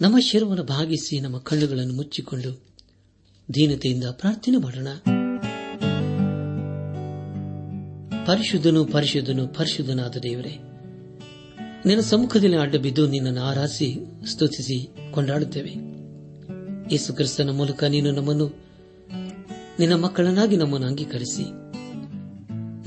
[0.00, 2.62] ನಮ್ಮ ಶಿರವನ್ನು ಭಾಗಿಸಿ ನಮ್ಮ ಕಣ್ಣುಗಳನ್ನು ಮುಚ್ಚಿಕೊಂಡು
[3.54, 4.88] ದೀನತೆಯಿಂದ ಪ್ರಾರ್ಥನೆ ಮಾಡೋಣ.
[8.26, 10.58] ಪರಿಶುದ್ಧನು ಪರಿಶುದ್ಧನು ಪರಿಶುದ್ಧನಾದ ದೇವರೇ,
[11.86, 15.70] ನಿನ್ನ ಸಮ್ಮುಖದಲ್ಲಿ ಅಡ್ಡ ಬಿದ್ದು ನಿನ್ನನ್ನು ಆರಾಸಿ ಸ್ತುತಿಸಿ, ಕೊಂಡಾಡುತ್ತೇವೆ.
[16.92, 18.50] ಯೇಸು ಕ್ರಿಸ್ತನ ಮೂಲಕ ನೀನು ನಮ್ಮನ್ನು,
[19.78, 21.44] ನಿನ್ನ ಮಕ್ಕಳನ್ನಾಗಿ ನಮ್ಮನ್ನು ಅಂಗೀಕರಿಸಿ,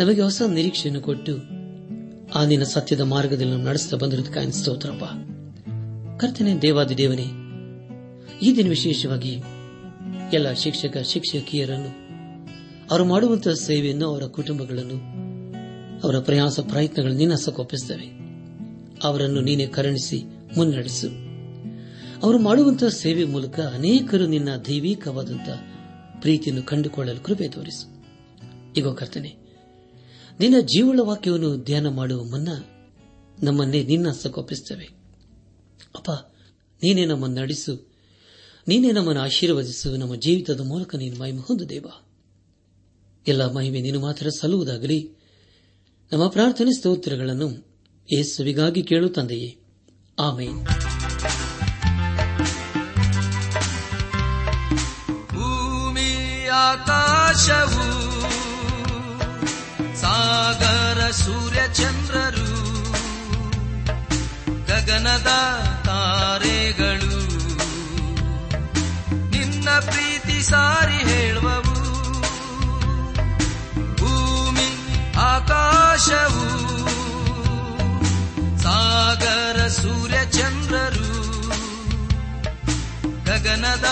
[0.02, 1.38] ನಮಗೆ ಹೊಸ ನಿರೀಕ್ಷೆಯನ್ನು ಕೊಟ್ಟು,
[2.36, 5.37] ಆ ನಿನ್ನ ಸತ್ಯದ ಮಾರ್ಗದಲ್ಲಿ ನಡೆಸ್ತಾ ಬಂದಿರೋದಕ್ಕಾಗಿ ಸ್ತೋತ್ರಪ್ಪ.
[6.18, 7.26] ಕರ್ತನೆ ದೇವಾದಿ ದೇವನೇ
[8.42, 9.42] ಈ ದಿನ ವಿಶೇಷವಾಗಿ
[10.34, 11.90] ಎಲ್ಲ ಶಿಕ್ಷಕ, ಶಿಕ್ಷಕಿಯರನ್ನು,
[12.92, 14.96] ಅವರು ಮಾಡುವಂತಹ ಸೇವೆಯನ್ನು ಅವರ ಕುಟುಂಬಗಳನ್ನು,
[16.02, 17.36] ಅವರ ಪ್ರಯಾಸ ಪ್ರಯತ್ನಗಳನ್ನು ನಿನ್ನ
[19.04, 20.24] ಅವರನ್ನು ನೀನೇ ಕರುಣಿಸಿ
[20.58, 21.08] ಮುನ್ನಡೆಸು.
[22.24, 25.68] ಅವರು ಮಾಡುವಂತಹ ಸೇವೆ ಮೂಲಕ ಅನೇಕರು ನಿನ್ನ ದೈವಿಕವಾದಂತಹ
[26.22, 28.06] ಪ್ರೀತಿಯನ್ನು ಕಂಡುಕೊಳ್ಳಲು ಕೃಪೆ ತೋರಿಸು.
[28.78, 29.36] ಈಗ ಕರ್ತನೆ,
[30.40, 32.50] ನಿನ್ನ ಜೀವಳ ವಾಕ್ಯವನ್ನು ಧ್ಯಾನ ಮಾಡುವ ಮುನ್ನ
[33.44, 34.12] ನಮ್ಮನ್ನೇ ನಿನ್ನ
[35.96, 36.12] ಅಪ್ಪ,
[36.84, 37.98] ನೀನೇ ನಮ್ಮನ್ನು ನಡೆಸು.
[38.68, 39.98] ನೀನೇ ನಮ್ಮನ್ನು ಆಶೀರ್ವದಿಸು.
[39.98, 41.86] ನಮ್ಮ ಜೀವಿತದ ಮೂಲಕ ನೀನು ಮಹಿಮೆ ಹೊಂದು ದೇವ.
[43.28, 45.12] ಎಲ್ಲ ಮಹಿಮೆ ನೀನು ಮಾತ್ರ ಸಲ್ಲುವುದಾಗಲಿ.
[46.12, 47.68] ನಮ್ಮ ಪ್ರಾರ್ಥನೆ ಸ್ತೋತ್ರಗಳನ್ನು
[48.14, 49.58] ಯೇಸುವಿಗಾಗಿ ಕೇಳು ತಂದೆಯೇ.
[50.20, 50.66] ಆಮೇನ್.
[55.30, 57.88] ಭೂಮಿ, ಆಕಾಶವು,
[59.98, 62.84] ಸಾಗರ, ಸೂರ್ಯ, ಚಂದ್ರರು,
[64.68, 65.67] ಗಗನದ
[70.50, 71.76] ಸಾರಿ ಹೇಳುವವು.
[73.96, 74.70] ಭೂಮಿ
[75.16, 76.46] ಆಕಾಶವು
[78.60, 81.10] ಸಾಗರ ಸೂರ್ಯ ಚಂದ್ರರು
[83.26, 83.88] ಗಗನದ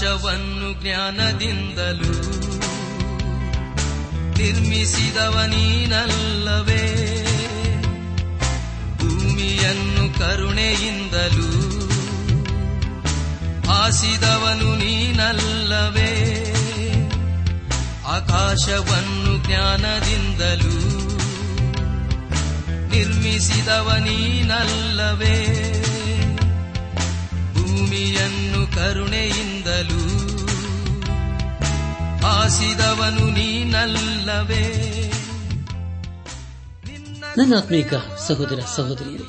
[0.00, 2.12] ಆಕಾಶವನ್ನು ಜ್ಞಾನದಿಂದಲೂ
[4.38, 6.84] ನಿರ್ಮಿಸಿದವ ನೀನಲ್ಲವೇ.
[8.96, 11.80] ಭೂಮಿಯನ್ನು ಕರುಣೆಯಿಂದಲೂ
[13.70, 16.44] ಆಸಿದವನು ನೀನಲ್ಲವೇ.
[18.06, 20.80] ಆಕಾಶವನ್ನು ಜ್ಞಾನದಿಂದಲೂ
[22.88, 25.79] ನಿರ್ಮಿಸಿದವ ನೀನಲ್ಲವೇ.
[28.74, 30.00] ಕರುಣೆಯಿಂದಲೂ
[32.26, 34.90] ಆಸಿದವನು ನೀನಲ್ಲವೇ.
[37.36, 37.94] ನನ್ನ ಆತ್ಮೀಕ
[38.28, 39.24] ಸಹೋದರ ಸಹೋದರಿಯರೇ,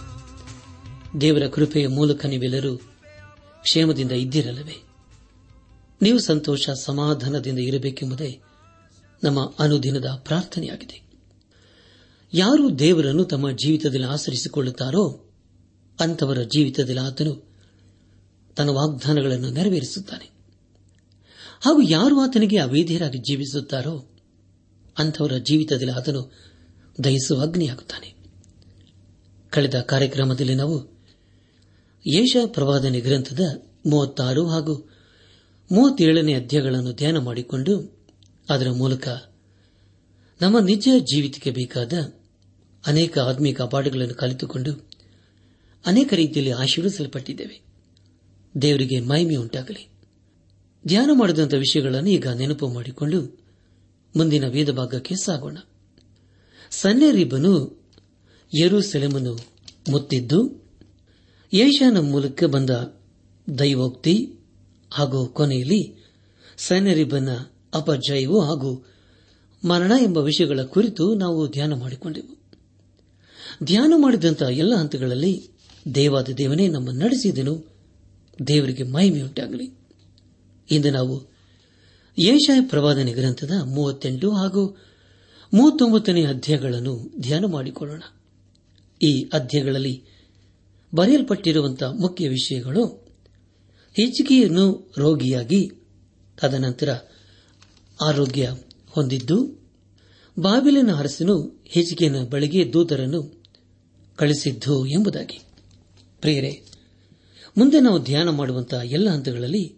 [1.22, 2.78] ದೇವರ ಕೃಪೆಯ ಮೂಲಕ ನೀವೆಲ್ಲರೂ
[3.62, 4.84] ಕ್ಷೇಮದಿಂದ ಇದ್ದಿರಲವೇ
[6.02, 8.41] ನೀವು ಸಂತೋಷ ಸಮಾಧಾನದಿಂದ ಇರಬೇಕೆಂಬುದೇ
[9.23, 11.12] ನಮ್ಮ ಅನುದಿನದ ಪ್ರಾರ್ಥನೆಯಾಗಿದೆ.
[12.34, 15.34] ಯಾರು ದೇವರನ್ನು ತಮ್ಮ ಜೀವಿತದಲ್ಲಿ ಆಚರಿಸಿಕೊಳ್ಳುತ್ತಾರೋ
[16.00, 17.51] ಅಂತವರ ಜೀವಿತದಲ್ಲಿ ಆತನು
[18.56, 20.30] ತನ್ನ ವಾಗ್ದಾನಗಳನ್ನು ನೆರವೇರಿಸುತ್ತಾನೆ.
[21.62, 24.06] ಹಾಗೂ ಯಾರು ಆತನಿಗೆ ಅವೇಧಿಯರಾಗಿ ಜೀವಿಸುತ್ತಾರೋ
[24.98, 26.32] ಅಂಥವರ ಜೀವಿತದಲ್ಲಿ ಆತನು
[27.04, 28.14] ದಹಿಸುವ ಅಗ್ನಿಯಾಗುತ್ತಾನೆ.
[29.50, 30.92] ಕಳೆದ ಕಾರ್ಯಕ್ರಮದಲ್ಲಿ ನಾವು
[32.08, 33.40] ಯೇಷ ಪ್ರವಾದನೆ ಗ್ರಂಥದ
[33.86, 34.76] ಮೂವತ್ತಾರು ಹಾಗೂ
[35.72, 37.97] ಮೂವತ್ತೇಳನೇ ಅಧ್ಯಾಯಗಳನ್ನು ಧ್ಯಾನ ಮಾಡಿಕೊಂಡು
[38.50, 39.08] ಅದರ ಮೂಲಕ
[40.42, 41.94] ನಮ್ಮ ನಿಜ ಜೀವಿತಕ್ಕೆ ಬೇಕಾದ
[42.88, 44.90] ಅನೇಕ ಆತ್ಮೀಕ ಪಾಠಗಳನ್ನು ಕಲಿತುಕೊಂಡು
[45.86, 47.71] ಅನೇಕ ರೀತಿಯಲ್ಲಿ ಆಶೀರ್ವಿಸಲ್ಪಟ್ಟಿದ್ದೇವೆ
[48.62, 49.90] ದೇವರಿಗೆ ಮಹಿಮೆ ಉಂಟಾಗಲಿ.
[50.88, 53.40] ಧ್ಯಾನ ಮಾಡಿದಂಥ ವಿಷಯಗಳನ್ನು ಈಗ ನೆನಪು ಮಾಡಿಕೊಂಡು
[54.16, 55.58] ಮುಂದಿನ ವೇದ ಭಾಗಕ್ಕೆ ಸಾಗೋಣ.
[56.72, 57.82] ಸನ್ನೆರಿಬ್ಬನು
[58.82, 59.38] ಸೆಲೆಮನ್ನು
[59.90, 60.70] ಮುತ್ತಿದ್ದು
[61.53, 62.70] ಏಷ್ಯಾನ ಮೂಲಕ ಬಂದ
[63.59, 64.34] ದೈವೋಕ್ತಿ
[64.92, 66.06] ಹಾಗೂ ಕೊನೆಯಲ್ಲಿ
[66.58, 67.30] ಸೈನ್ಯರಿಬ್ಬನ
[67.74, 68.88] ಅಪಜಯವು ಹಾಗೂ
[69.64, 72.38] ಮರಣ ಎಂಬ ವಿಷಯಗಳ ಕುರಿತು ನಾವು ಧ್ಯಾನ ಮಾಡಿಕೊಂಡೆವು.
[73.64, 75.50] ಧ್ಯಾನ ಮಾಡಿದಂತಹ ಎಲ್ಲ ಹಂತಗಳಲ್ಲಿ
[75.96, 77.71] ದೇವಾದ ದೇವನೇ ನಮ್ಮ ನಡೆಸಿದನು.
[78.47, 79.72] ದೇವರಿಗೆ ಮಹಿಮೆಯುಂಟಾಗಲಿ.
[80.72, 81.32] ಇಂದು ನಾವು
[82.20, 84.78] ಏಷಾಯ ಪ್ರವಾದನೆ ಗ್ರಂಥದ ಮೂವತ್ತೆಂಟು ಹಾಗೂ
[85.53, 88.03] ಮೂವತ್ತೊಂಬತ್ತನೇ ಅಧ್ಯಾಯಗಳನ್ನು ಧ್ಯಾನ ಮಾಡಿಕೊಳ್ಳೋಣ.
[89.02, 90.03] ಈ ಅಧ್ಯಾಯಗಳಲ್ಲಿ
[90.96, 92.85] ಬರೆಯಲ್ಪಟ್ಟಿರುವಂತಹ ಮುಖ್ಯ ವಿಷಯಗಳು
[93.96, 95.70] ಹೆಚ್ಚಿಗೆಯನ್ನು ರೋಗಿಯಾಗಿ
[96.41, 96.97] ತದನಂತರ
[98.03, 98.53] ಆರೋಗ್ಯ
[98.90, 99.61] ಹೊಂದಿದ್ದು,
[100.40, 103.44] ಬಾಬಿಲಿನ ಅರಸನು ಹೆಚ್ಚಿಗೆಯ ಬಳಿಗೆ ದೂತರನ್ನು
[104.16, 105.41] ಕಳಿಸಿದ್ದು ಎಂಬುದಾಗಿ.
[106.22, 106.66] ಪ್ರಿಯರೇ
[107.58, 109.76] ಮುಂದೆ ನಾವು ಧ್ಯಾನ ಮಾಡುವಂತಹ ಎಲ್ಲ ಹಂತಗಳಲ್ಲಿ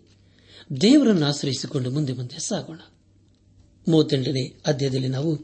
[0.82, 2.80] ದೇವರನ್ನು ಆಶ್ರಯಿಸಿಕೊಂಡು ಮುಂದೆ ಮುಂದೆ ಸಾಗೋಣ.
[3.88, 5.36] ಮೂವತ್ತೆಂಟನೇ ಅಧ್ಯಾಯದಲ್ಲಿ ನಾವು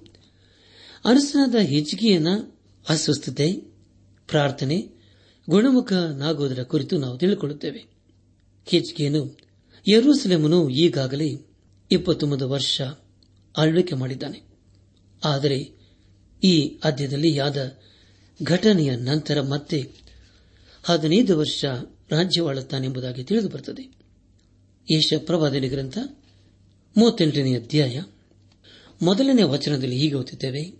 [1.06, 2.28] ಅರಸನಾದ ಹೆಜ್ಜಿಗೆಯನ್ನ
[2.90, 3.54] ಅಸ್ವಸ್ಥತೆ,
[4.28, 4.88] ಪ್ರಾರ್ಥನೆ
[5.50, 7.86] ಗುಣಮುಖನಾಗುವುದರ ಕುರಿತು ನಾವು ತಿಳಿದುಕೊಳ್ಳುತ್ತೇವೆ.
[8.66, 9.38] ಹೆಜ್ಜಿಗೆಯನ್ನು
[9.88, 11.48] ಯರೂಸಲೇಮನು ಈಗಾಗಲೇ
[11.92, 12.82] ಇಪ್ಪತ್ತೊಂಬತ್ತು ವರ್ಷ
[13.58, 14.42] ಆಳ್ವಿಕೆ ಮಾಡಿದ್ದಾನೆ.
[15.26, 15.72] ಆದರೆ
[16.44, 17.78] ಈ ಅಧ್ಯದಲ್ಲಿ ಯಾದ
[18.44, 19.92] ಘಟನೆಯ ನಂತರ ಮತ್ತೆ
[20.84, 21.66] ಹದಿನೈದು ವರ್ಷ
[22.12, 24.00] ರಾಜ್ಯವಾಳುತ್ತಾನೆಂಬುದಾಗಿ ತಿಳಿದು ಬರುತ್ತದೆ
[24.92, 25.98] ಯಶ ಪ್ರವಾದನೆ ಗ್ರಂಥ,
[26.98, 28.02] ಮೂವತ್ತೆಂಟನೇ ಅಧ್ಯಾಯ.
[29.02, 30.80] ಮೊದಲನೇ ವಚನದಲ್ಲಿ ಹೀಗೆ ಓದುತ್ತೇವೆ.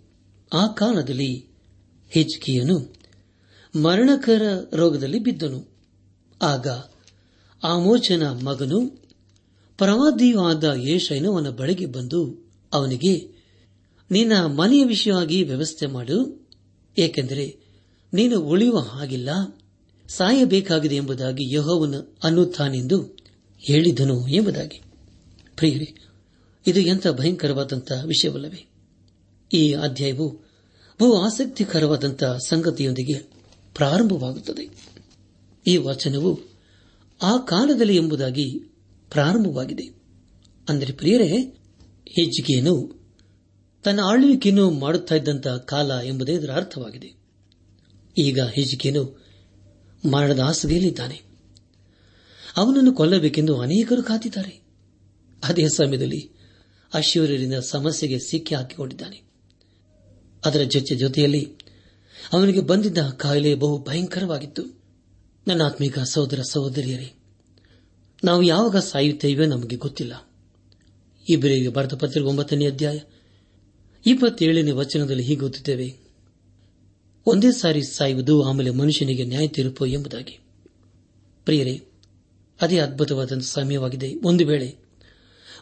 [0.52, 1.46] ಆ ಕಾಲದಲ್ಲಿ
[2.08, 2.94] ಹೆಜ್ಕಿಯನು
[3.82, 4.42] ಮರಣಕರ
[4.72, 5.68] ರೋಗದಲ್ಲಿ ಬಿದ್ದನು.
[6.42, 6.66] ಆಗ
[7.64, 8.86] ಆಮೋಚನ ಮಗನು
[9.78, 10.64] ಪ್ರವಾದಿಯೂ ಆದ
[11.28, 13.30] ಅವನ ಬಳಿಗೆ ಬಂದು ಅವನಿಗೆ,
[14.10, 16.48] ನಿನ್ನ ಮನೆಯ ವಿಷಯವಾಗಿ ವ್ಯವಸ್ಥೆ ಮಾಡು,
[16.98, 17.58] ಏಕೆಂದರೆ
[18.12, 19.59] ನೀನು ಉಳಿಯುವ ಹಾಗಿಲ್ಲ.
[20.10, 23.16] ಸಾಯಬೇಕಾಗಿದೆ ಎಂಬುದಾಗಿ ಯಹೋವನು ಅನ್ನುತ್ತಾನೆಂದು
[23.58, 24.82] ಹೇಳಿದನು ಎಂಬುದಾಗಿ.
[25.56, 25.94] ಪ್ರಿಯರೇ,
[26.66, 28.66] ಇದು ಎಂಥ ಭಯಂಕರವಾದಂತಹ ವಿಷಯವಲ್ಲವೇ?
[29.52, 30.30] ಈ ಅಧ್ಯಾಯವು
[31.00, 33.14] ಬಹು ಆಸಕ್ತಿಕರವಾದಂತಹ ಸಂಗತಿಯೊಂದಿಗೆ
[33.74, 34.68] ಪ್ರಾರಂಭವಾಗುತ್ತದೆ.
[35.66, 36.40] ಈ ವಚನವು
[37.22, 38.58] ಆ ಕಾಲದಲ್ಲಿ ಎಂಬುದಾಗಿ
[39.10, 39.84] ಪ್ರಾರಂಭವಾಗಿದೆ.
[40.68, 41.36] ಅಂದರೆ ಪ್ರಿಯರೇ
[42.08, 43.00] ಹೆಜ್ಜಿಗೆಯನ್ನು
[43.84, 47.14] ತನ್ನ ಆಳ್ವಿಕೆಯನ್ನು ಮಾಡುತ್ತಾ ಇದ್ದಂತಹ ಕಾಲ ಎಂಬುದೇ ಇದರ ಅರ್ಥವಾಗಿದೆ.
[48.18, 49.19] ಈಗ ಹೆಜ್ಜಿಕೆಯನ್ನು
[50.08, 51.22] ಮರಣದ ಹಾಸಿಗೆಯಲ್ಲಿದ್ದಾನೆ.
[52.56, 54.60] ಅವನನ್ನು ಕೊಲ್ಲಬೇಕೆಂದು ಅನೇಕರು ಕಾದಿದ್ದಾರೆ.
[55.44, 56.30] ಅದೇ ಸಮಯದಲ್ಲಿ
[56.94, 59.22] ಅಶ್ವರ್ಯರಿಂದ ಸಮಸ್ಯೆಗೆ ಸಿಕ್ಕಿ ಹಾಕಿಕೊಂಡಿದ್ದಾನೆ.
[60.44, 61.48] ಅದರ ಜೊತೆ ಜೊತೆಯಲ್ಲಿ
[62.32, 64.62] ಅವನಿಗೆ ಬಂದಿದ್ದ ಕಾಯಿಲೆ ಬಹು ಭಯಂಕರವಾಗಿತ್ತು.
[65.48, 67.12] ನನ್ನ ಆತ್ಮಿಕ ಸಹೋದರ ಸಹೋದರಿಯರೇ,
[68.24, 70.30] ನಾವು ಯಾವಾಗ ಸಾಯುತ್ತೇವೆ ನಮಗೆ ಗೊತ್ತಿಲ್ಲ.
[71.28, 72.98] ಇಬ್ಬರಿಗೆ ಬರೆದ ಪತ್ರಿಕೆ ಒಂಬತ್ತನೇ ಅಧ್ಯಾಯ,
[74.06, 75.99] ಇಪ್ಪತ್ತೇಳನೇ ವಚನದಲ್ಲಿ ಹೀಗೆ ಓದುತ್ತೇವೆ.
[77.26, 80.38] ಒಂದೇ ಸಾರಿ ಸಾಯುವುದು ಆಮೇಲೆ ಮನುಷ್ಯನಿಗೆ ನ್ಯಾಯ ತೀರ್ಪು ಎಂಬುದಾಗಿ.
[81.44, 81.82] ಪ್ರಿಯರೇ,
[82.60, 84.14] ಅದೇ ಅದ್ಭುತವಾದ ಸಮಯವಾಗಿದೆ.
[84.24, 84.76] ಒಂದು ವೇಳೆ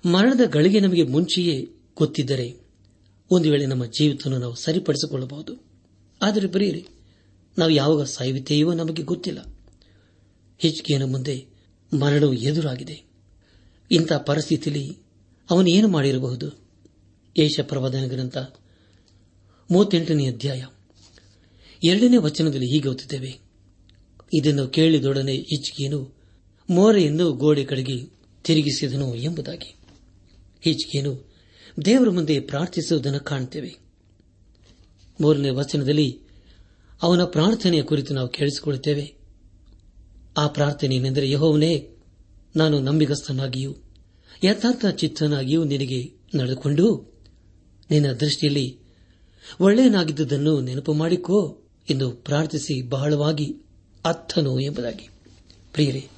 [0.07, 2.57] ಮರಣದ ಗಳಿಗೆ ನಮಗೆ ಮುಂಚೆಯೇ ಗೊತ್ತಿದ್ದರೆ
[3.31, 5.65] ಒಂದು ವೇಳೆ ನಮ್ಮ ಜೀವಿತವನ್ನು ನಾವು ಸರಿಪಡಿಸಿಕೊಳ್ಳಬಹುದು.
[6.23, 6.87] ಆದರೆ ಪ್ರಿಯರೇ,
[7.59, 9.57] ನಾವು ಯಾವಾಗ ಸಾಯುತ್ತೇವೋ ನಮಗೆ ಗೊತ್ತಿಲ್ಲ.
[10.59, 11.47] ಹೆಚ್ಚಿಗೆಯ ಮುಂದೆ
[12.01, 13.03] ಮರಣವು ಎದುರಾಗಿದೆ.
[13.91, 14.99] ಇಂಥ ಪರಿಸ್ಥಿತಿಯಲ್ಲಿ
[15.51, 16.69] ಅವನು ಏನು ಮಾಡಿರಬಹುದು?
[17.37, 18.37] ಏಷ ಪ್ರವಾದನ ಗ್ರಂಥ
[19.71, 20.65] ಮೂವತ್ತೆಂಟನೇ ಅಧ್ಯಾಯ.
[21.85, 23.39] ಎರಡನೇ ವಚನದಲ್ಲಿ ಹೀಗೆ ಓದುತ್ತೇವೆ.
[24.35, 26.15] ಇದನ್ನು ಕೇಳಿದೊಡನೆ ಹಿಚ್ಕಿಯನು
[26.71, 28.05] ಮೋರೆಯನ್ನು ಗೋಡೆ ಕಡೆಗೆ
[28.45, 29.75] ತಿರುಗಿಸಿದನು ಎಂಬುದಾಗಿ.
[30.61, 31.35] ಹಿಚ್ಕಿಯನು
[31.85, 33.77] ದೇವರ ಮುಂದೆ ಪ್ರಾರ್ಥಿಸುವುದನ್ನು ಕಾಣುತ್ತೇವೆ.
[35.21, 36.21] ಮೂರನೇ ವಚನದಲ್ಲಿ
[37.03, 39.15] ಅವನ ಪ್ರಾರ್ಥನೆಯ ಕುರಿತು ನಾವು ಕೇಳಿಸಿಕೊಳ್ಳುತ್ತೇವೆ.
[40.39, 41.91] ಆ ಪ್ರಾರ್ಥನೆ ಏನೆಂದರೆ, ಯಹೋವನೇ,
[42.57, 43.77] ನಾನು ನಂಬಿಗಸ್ತನಾಗಿಯೂ,
[44.45, 47.15] ಯಥಾರ್ಥ ಚಿತ್ತನಾಗಿಯೂ ನಿನಗೆ ನಡೆದುಕೊಂಡು
[47.91, 48.79] ನಿನ್ನ ದೃಷ್ಟಿಯಲ್ಲಿ
[49.61, 51.63] ಒಳ್ಳೆಯನಾಗಿದ್ದುದನ್ನು ನೆನಪು ಮಾಡಿಕೋ.
[51.91, 53.57] ಎಂದು ಪ್ರಾರ್ಥಿಸಿ ಬಹಳವಾಗಿ
[54.05, 55.09] ಅತ್ತನು ಎಂಬುದಾಗಿ.
[55.73, 56.09] ಪ್ರಿಯರೇ,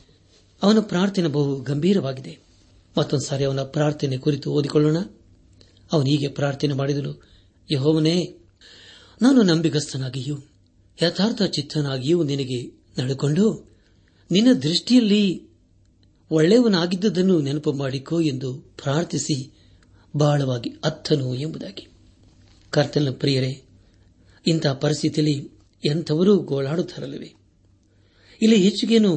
[0.62, 2.38] ಅವನ ಪ್ರಾರ್ಥನೆ ಬಹು ಗಂಭೀರವಾಗಿದೆ.
[2.98, 4.96] ಮತ್ತೊಂದು ಸಾರಿ ಅವನ ಪ್ರಾರ್ಥನೆ ಕುರಿತು ಓದಿಕೊಳ್ಳೋಣ.
[5.92, 7.22] ಅವನು ಹೀಗೆ ಪ್ರಾರ್ಥನೆ ಮಾಡಿದನು,
[7.72, 8.36] ಯಹೋವನೇ,
[9.22, 10.38] ನಾನು ನಂಬಿಗಸ್ತನಾಗಿಯೂ,
[11.02, 12.62] ಯಥಾರ್ಥ ಚಿತ್ತನಾಗಿಯೂ ನಿನಗೆ
[13.02, 13.70] ನಡೆಕೊಂಡು,
[14.30, 15.50] ನಿನ್ನ ದೃಷ್ಟಿಯಲ್ಲಿ
[16.30, 19.52] ಒಳ್ಳೆಯವನಾಗಿದ್ದುದನ್ನು ನೆನಪು ಮಾಡಿಕೊ ಎಂದು ಪ್ರಾರ್ಥಿಸಿ
[20.16, 21.88] ಬಹಳವಾಗಿ ಅತ್ತನು ಎಂಬುದಾಗಿ.
[22.70, 23.62] ಕರ್ತನ ಪ್ರಿಯರೇ
[24.46, 27.34] ಇಂತಹ ಪರಿಸ್ಥಿತಿಯಲ್ಲಿ ಎಂಥವರೂ ಗೋಳಾಡುತ್ತಾರಲ್ಲವೇ
[28.42, 29.16] ಇಲ್ಲಿ ಹೆಚ್ಚಿಗೇನು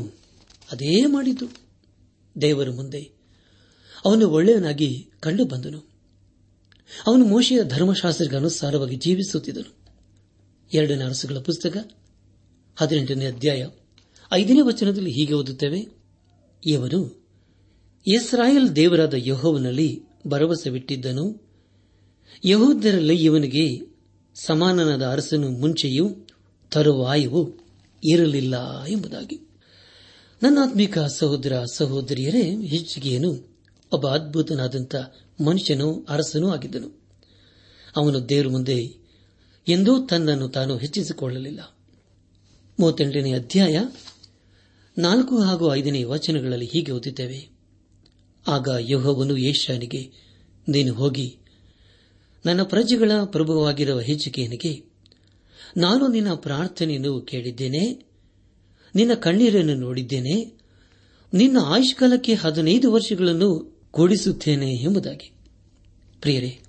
[0.71, 1.45] ಅದೇ ಮಾಡಿತು
[2.41, 3.23] ದೇವರ ಮುಂದೆ
[4.05, 5.89] ಅವನು ಒಳ್ಳೆಯವನಾಗಿ ಕಂಡು ಬಂದನು.
[7.07, 9.75] ಅವನು ಮೋಶೆಯ ಧರ್ಮಶಾಸ್ತ್ರಕ್ಕೆ ಅನುಸಾರವಾಗಿ ಜೀವಿಸುತ್ತಿದ್ದನು.
[10.73, 11.91] ಎರಡನೇ ಅರಸುಗಳ ಪುಸ್ತಕ,
[12.75, 13.67] ಹದಿನೆಂಟನೇ ಅಧ್ಯಾಯ,
[14.31, 15.87] ಐದನೇ ವಚನದಲ್ಲಿ ಹೀಗೆ ಓದುತ್ತೇವೆ.
[16.65, 17.27] ಇವರು
[18.07, 21.47] ಇಸ್ರಾಯೇಲ್ ದೇವರಾದ ಯಹೋವನಲ್ಲಿ ಭರವಸೆವಿಟ್ಟಿದ್ದನು.
[22.45, 23.81] ಯಹೋದ್ಯರಲ್ಲಿ ಇವನಿಗೆ
[24.45, 26.27] ಸಮಾನನಾದ ಅರಸನು ಮುಂಚೆಯೂ
[26.73, 27.53] ತರುವಾಯವು
[28.03, 29.39] ಇರಲಿಲ್ಲ ಎಂಬುದಾಗಿ.
[30.43, 33.59] ನನ್ನಾತ್ಮಿಕ ಸಹೋದರ ಸಹೋದರಿಯರೇ ಹೆಚ್ಚಿಗೆಯನು
[33.91, 34.95] ಒಬ್ಬ ಅದ್ಭುತನಾದಂಥ
[35.45, 37.01] ಮನುಷ್ಯನೂ ಅರಸನೂ ಆಗಿದ್ದನು.
[37.95, 39.03] ಅವನು ದೇವರ ಮುಂದೆ
[39.67, 41.75] ಎಂದೂ ತನ್ನನ್ನು ತಾನು ಹೆಚ್ಚಿಸಿಕೊಳ್ಳಲಿಲ್ಲ.
[42.79, 43.79] ಮೂವತ್ತೆಂಟನೇ ಅಧ್ಯಾಯ
[44.97, 47.49] ನಾಲ್ಕು ಹಾಗೂ ಐದನೇ ವಚನಗಳಲ್ಲಿ ಹೀಗೆ ಓದಿದ್ದೇವೆ.
[48.47, 50.11] ಆಗ ಯೋಹವನು ಏಷ್ಯಾನಿಗೆ,
[50.67, 51.37] ನೀನು ಹೋಗಿ,
[52.45, 54.92] ನನ್ನ ಪ್ರಜೆಗಳ ಪ್ರಭುವಾಗಿರುವ ಹೆಚ್ಚಿಕೆಯನಿಗೆ
[55.77, 58.05] ನಾನು ನಿನ್ನ ಪ್ರಾರ್ಥನೆಯನ್ನು ಕೇಳಿದ್ದೇನೆ.
[58.95, 60.59] ನಿನ್ನ ಕಣ್ಣೀರನ್ನು ನೋಡಿದ್ದೇನೆ.
[61.33, 65.31] ನಿನ್ನ ಆಯುಷ್ಕಾಲಕ್ಕೆ ಹದಿನೈದು ವರ್ಷಗಳನ್ನು ಕೂಡಿಸುತ್ತೇನೆ ಎಂಬುದಾಗಿ.
[66.21, 66.59] ಪ್ರಿಯರೇ,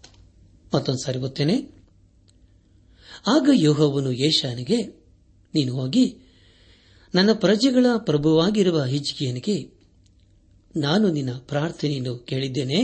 [0.74, 1.70] ಮತ್ತೊಂದು ಸಾರಿ ಗೊತ್ತೇನೆ
[3.26, 4.82] ಆಗ ಯೋಹವನ್ನು ಯೇಷಾನಿಗೆ
[5.54, 6.16] ನೀನು ಹೋಗಿ
[7.14, 9.70] ನನ್ನ ಪ್ರಜೆಗಳ ಪ್ರಭುವಾಗಿರುವ ಹಿಜ್ಕಿಯನಿಗೆ,
[10.76, 12.82] ನಾನು ನಿನ್ನ ಪ್ರಾರ್ಥನೆಯನ್ನು ಕೇಳಿದ್ದೇನೆ.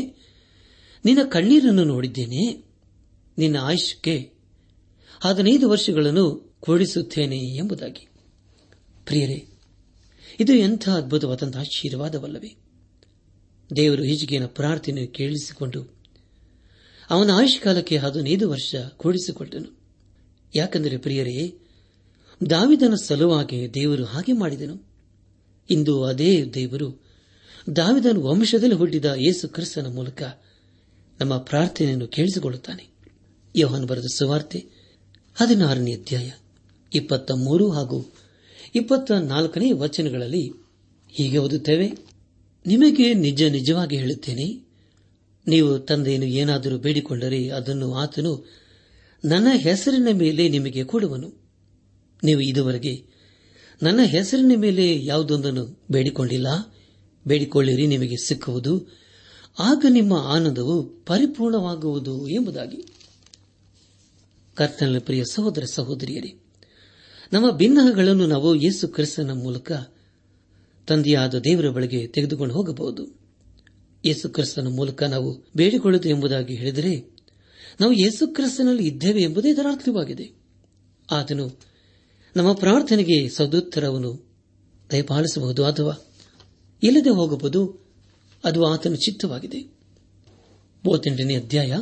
[1.05, 2.65] ನಿನ್ನ ಕಣ್ಣೀರನ್ನು ನೋಡಿದ್ದೇನೆ.
[3.39, 4.40] ನಿನ್ನ ಆಯುಷ್ಯಕ್ಕೆ
[5.21, 8.09] ಹದಿನೈದು ವರ್ಷಗಳನ್ನು ಕೂಡಿಸುತ್ತೇನೆ ಎಂಬುದಾಗಿ.
[9.05, 9.49] ಪ್ರಿಯರೇ,
[10.41, 12.57] ಇದು ಎಂಥ ಅದ್ಭುತವಾದಂತಹ ಆಶೀರ್ವಾದವಲ್ಲವೇ.
[13.77, 15.95] ದೇವರು ಹಿಜಿಗೆಯ ಪ್ರಾರ್ಥನೆ ಕೇಳಿಸಿಕೊಂಡು
[17.11, 19.81] ಅವನ ಆಯುಷ್ಕಾಲಕ್ಕೆ ಹದಿನೈದು ವರ್ಷ ಕೂಡಿಸಿಕೊಟ್ಟನು.
[20.55, 21.55] ಯಾಕೆಂದರೆ ಪ್ರಿಯರೇ,
[22.51, 24.87] ದಾವಿದನ ಸಲುವಾಗಿ ದೇವರು ಹಾಗೆ ಮಾಡಿದನು.
[25.71, 27.03] ಇಂದು ಅದೇ ದೇವರು
[27.77, 30.23] ದಾವಿದನ ವಂಶದಲ್ಲಿ ಹುಟ್ಟಿದ ಯೇಸು ಕ್ರಿಸ್ತನ ಮೂಲಕ
[31.21, 32.89] ನಮ್ಮ ಪ್ರಾರ್ಥನೆಯನ್ನು ಕೇಳಿಸಿಕೊಳ್ಳುತ್ತಾನೆ.
[33.57, 34.80] ಯೋಹನ್ ಬರೆದ ಸುವಾರ್ತೆ
[35.37, 36.29] ಹದಿನಾರನೇ ಅಧ್ಯಾಯ,
[36.93, 37.99] ಇಪ್ಪತ್ತ ಮೂರು ಹಾಗೂ
[38.75, 40.43] ಇಪ್ಪತ್ತ ನಾಲ್ಕನೇ ವಚನಗಳಲ್ಲಿ
[41.13, 41.87] ಹೀಗೆ ಓದುತ್ತೇವೆ.
[42.65, 44.47] ನಿಮಗೆ ನಿಜ ನಿಜವಾಗಿ ಹೇಳುತ್ತೇನೆ,
[45.47, 48.33] ನೀವು ತಂದೆಯನ್ನು ಏನಾದರೂ ಬೇಡಿಕೊಂಡರೆ ಅದನ್ನು ಆತನು
[49.25, 51.29] ನನ್ನ ಹೆಸರಿನ ಮೇಲೆ ನಿಮಗೆ ಕೊಡುವನು.
[52.23, 52.95] ನೀವು ಇದುವರೆಗೆ
[53.83, 56.49] ನನ್ನ ಹೆಸರಿನ ಮೇಲೆ ಯಾವುದೊಂದನ್ನು ಬೇಡಿಕೊಂಡಿಲ್ಲ,
[57.27, 58.75] ಬೇಡಿಕೊಳ್ಳಿರಿ, ನಿಮಗೆ ಸಿಕ್ಕುವುದು.
[59.59, 62.81] ಆಗ ನಿಮ್ಮ ಆನಂದವು ಪರಿಪೂರ್ಣವಾಗುವುದು ಎಂಬುದಾಗಿ.
[64.61, 66.41] ಕರ್ತನ ಪ್ರಿಯ ಸಹೋದರ ಸಹೋದರಿಯರೇ,
[67.33, 69.73] ನಮ್ಮ ಭಿನ್ನಹಗಳನ್ನು ನಾವು ಯೇಸು ಕ್ರಿಸ್ತನ ಮೂಲಕ
[70.87, 73.19] ತಂದೆಯಾದ ದೇವರ ಬಳಿಗೆ ತೆಗೆದುಕೊಂಡು ಹೋಗಬಹುದು.
[74.07, 77.11] ಯೇಸು ಕ್ರಿಸ್ತನ ಮೂಲಕ ನಾವು ಬೇಡಿಕೊಳ್ಳುವುದು ಎಂಬುದಾಗಿ ಹೇಳಿದರೆ,
[77.81, 80.33] ನಾವು ಯೇಸು ಕ್ರಿಸ್ತನಲ್ಲಿ ಇದ್ದೇವೆ ಎಂಬುದೇ ಇದರ ಅರ್ಥವಾಗಿದೆ
[81.11, 81.61] ಆತನು
[82.37, 84.29] ನಮ್ಮ ಪ್ರಾರ್ಥನೆಗೆ ಸದುತ್ತರವನ್ನು
[84.93, 86.13] ದಯಪಾಲಿಸಬಹುದು ಅಥವಾ
[86.83, 87.87] ಇಲ್ಲದೆ ಹೋಗಬಹುದು,
[88.45, 89.61] ಅದು ಆತನ ಚಿತ್ತವಾಗಿದೆ.
[90.85, 91.77] ಮೂವತ್ತೆಂಟನೇ ಅಧ್ಯಾಯ,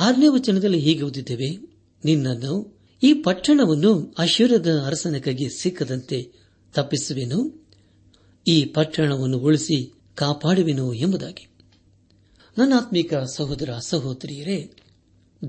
[0.00, 1.71] ಆರನೇ ವಚನದಲ್ಲಿ ಹೀಗೆ ಓದಿದ್ದೇವೆ
[2.04, 5.14] ನಿನ್ನನ್ನು ಈ ಪಟ್ಟಣವನ್ನು ಅಶ್ವರದ ಅರಸನ
[5.60, 6.32] ಸಿಕ್ಕದಂತೆ
[6.74, 7.68] ತಪ್ಪಿಸುವೆನು,
[8.48, 11.48] ಈ ಪಟ್ಟಣವನ್ನು ಉಳಿಸಿ ಕಾಪಾಡುವೆನು ಎಂಬುದಾಗಿ.
[12.58, 14.72] ನನ್ನ ಆತ್ಮಿಕ ಸಹೋದರ ಸಹೋದರಿಯರೇ,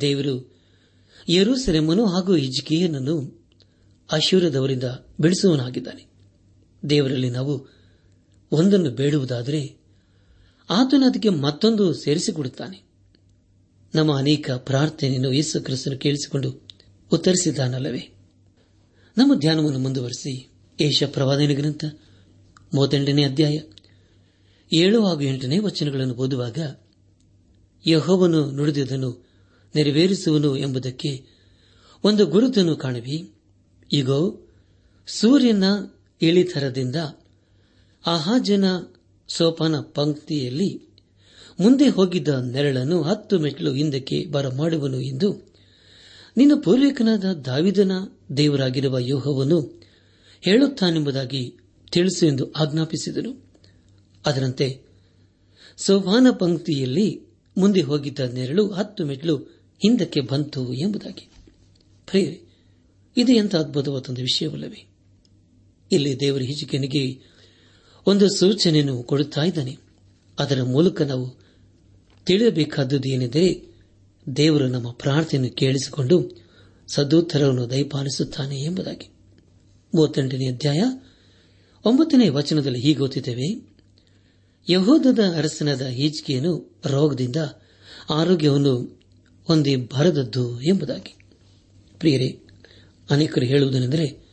[0.02, 0.54] ದೇವರು
[1.30, 3.44] ಯರೂಸೆಲೆಮನು ಹಾಗೂ ಹಿಜ್ಕಿಯನನ್ನು
[4.12, 4.84] ಅಶೂರದವರಿಂದ
[5.20, 6.06] ಬಿಡಿಸುವನಾಗಿದ್ದಾನೆ
[6.90, 7.68] ದೇವರಲ್ಲಿ ನಾವು
[8.52, 9.78] ಒಂದನ್ನು ಬೇಡುವುದಾದರೆ
[10.70, 12.93] ಆತನು ಅದಕ್ಕೆ ಮತ್ತೊಂದು ಸೇರಿಸಿಕೊಡುತ್ತಾನೆ.
[13.96, 16.62] ನಮ್ಮ ಅನೇಕ ಪ್ರಾರ್ಥನೆಯನ್ನು ಯೇಸು ಕ್ರಿಸ್ತನು ಕೇಳಿಸಿಕೊಂಡು
[17.14, 18.10] ಉತ್ತರಿಸಿದ್ದಾನಲ್ಲವೇ?
[19.18, 20.50] ನಮ್ಮ ಧ್ಯಾನವನ್ನು ಮುಂದುವರೆಸಿ.
[20.82, 21.86] ಏಷ ಪ್ರವಾದನ ಗ್ರಂಥ,
[22.76, 23.60] ಮೂವತ್ತೆಂಟನೇ ಅಧ್ಯಾಯ,
[24.74, 26.58] ಏಳು ಹಾಗೂ ಎಂಟನೇ ವಚನಗಳನ್ನು ಓದುವಾಗ,
[27.88, 29.26] ಯಹೋವನು ನುಡಿದುದನ್ನು
[29.76, 31.26] ನೆರವೇರಿಸುವನು ಎಂಬುದಕ್ಕೆ
[32.04, 33.32] ಒಂದು ಗುರುತನ್ನು ಕಾಣವಿ.
[33.94, 34.48] ಈಗೋ
[35.08, 35.64] ಸೂರ್ಯನ
[36.22, 36.96] ಇಳಿತರದಿಂದ
[38.08, 38.66] ಆಹಾಜನ
[39.28, 40.93] ಸೋಪಾನ ಪಂಕ್ತಿಯಲ್ಲಿ
[41.60, 45.54] ಮುಂದೆ ಹೋಗಿದ್ದ ನೆರಳನ್ನು ಹತ್ತು ಮೆಟ್ಲು ಹಿಂದಕ್ಕೆ ಬರಮಾಡುವನು ಎಂದು.
[46.38, 47.92] ನಿನ್ನ ಪೂರ್ವಿಕನಾದ ದಾವಿದನ
[48.38, 49.82] ದೇವರಾಗಿರುವ ಯೋಹವನ್ನು
[50.42, 51.58] ಹೇಳುತ್ತಾನೆಂಬುದಾಗಿ
[51.92, 53.52] ತಿಳಿಸು ಎಂದು ಆಜ್ಞಾಪಿಸಿದನು.
[54.26, 54.82] ಅದರಂತೆ
[55.78, 57.22] ಸೋಪಾನ ಪಂಕ್ತಿಯಲ್ಲಿ
[57.58, 59.38] ಮುಂದೆ ಹೋಗಿದ್ದ ನೆರಳು ಹತ್ತು ಮೆಟ್ಲು
[59.82, 61.30] ಹಿಂದಕ್ಕೆ ಬಂತು ಎಂಬುದಾಗಿ.
[63.18, 64.90] ಇದು ಎಂಥ ಅದ್ಭುತವಾದ ವಿಷಯವಲ್ಲವೇ?
[65.92, 67.20] ಇಲ್ಲಿ ದೇವರ ಹಿಜಿಕೆನಿಗೆ
[68.08, 69.78] ಒಂದು ಸೂಚನೆಯನ್ನು ಕೊಡುತ್ತಾ ಇದ್ದಾನೆ.
[70.40, 71.43] ಅದರ ಮೂಲಕ ನಾವು
[72.26, 73.74] ತಿಳಿಯಬೇಕಾದದ್ದು ಏನೆಂದರೆ
[74.36, 76.32] ದೇವರು ನಮ್ಮ ಪ್ರಾರ್ಥನೆಯನ್ನು ಕೇಳಿಸಿಕೊಂಡು
[76.88, 79.10] ಸದೋತ್ತರವನ್ನು ದಯಪಾಲಿಸುತ್ತಾನೆ ಎಂಬುದಾಗಿ.
[79.96, 80.82] ಮೂವತ್ತೆಂಟನೇ ಅಧ್ಯಾಯ.
[81.86, 83.74] ಒಂಬತ್ತನೇ ವಚನದಲ್ಲಿ ಹೀಗೆ ಓದುತ್ತೇವೆ.
[84.70, 87.36] ಯಹೋದದ ಅರಸನಾದ ಈಜಿಕೆಯನ್ನು ರೋಗದಿಂದ
[88.10, 89.02] ಆರೋಗ್ಯವನ್ನು
[89.44, 91.16] ಹೊಂದಿ ಬರದದ್ದು ಎಂಬುದಾಗಿ.
[92.00, 92.40] ಪ್ರಿಯರೇ,
[93.10, 94.24] ಅನೇಕರು ಹೇಳುವುದೇನೆಂದರೆ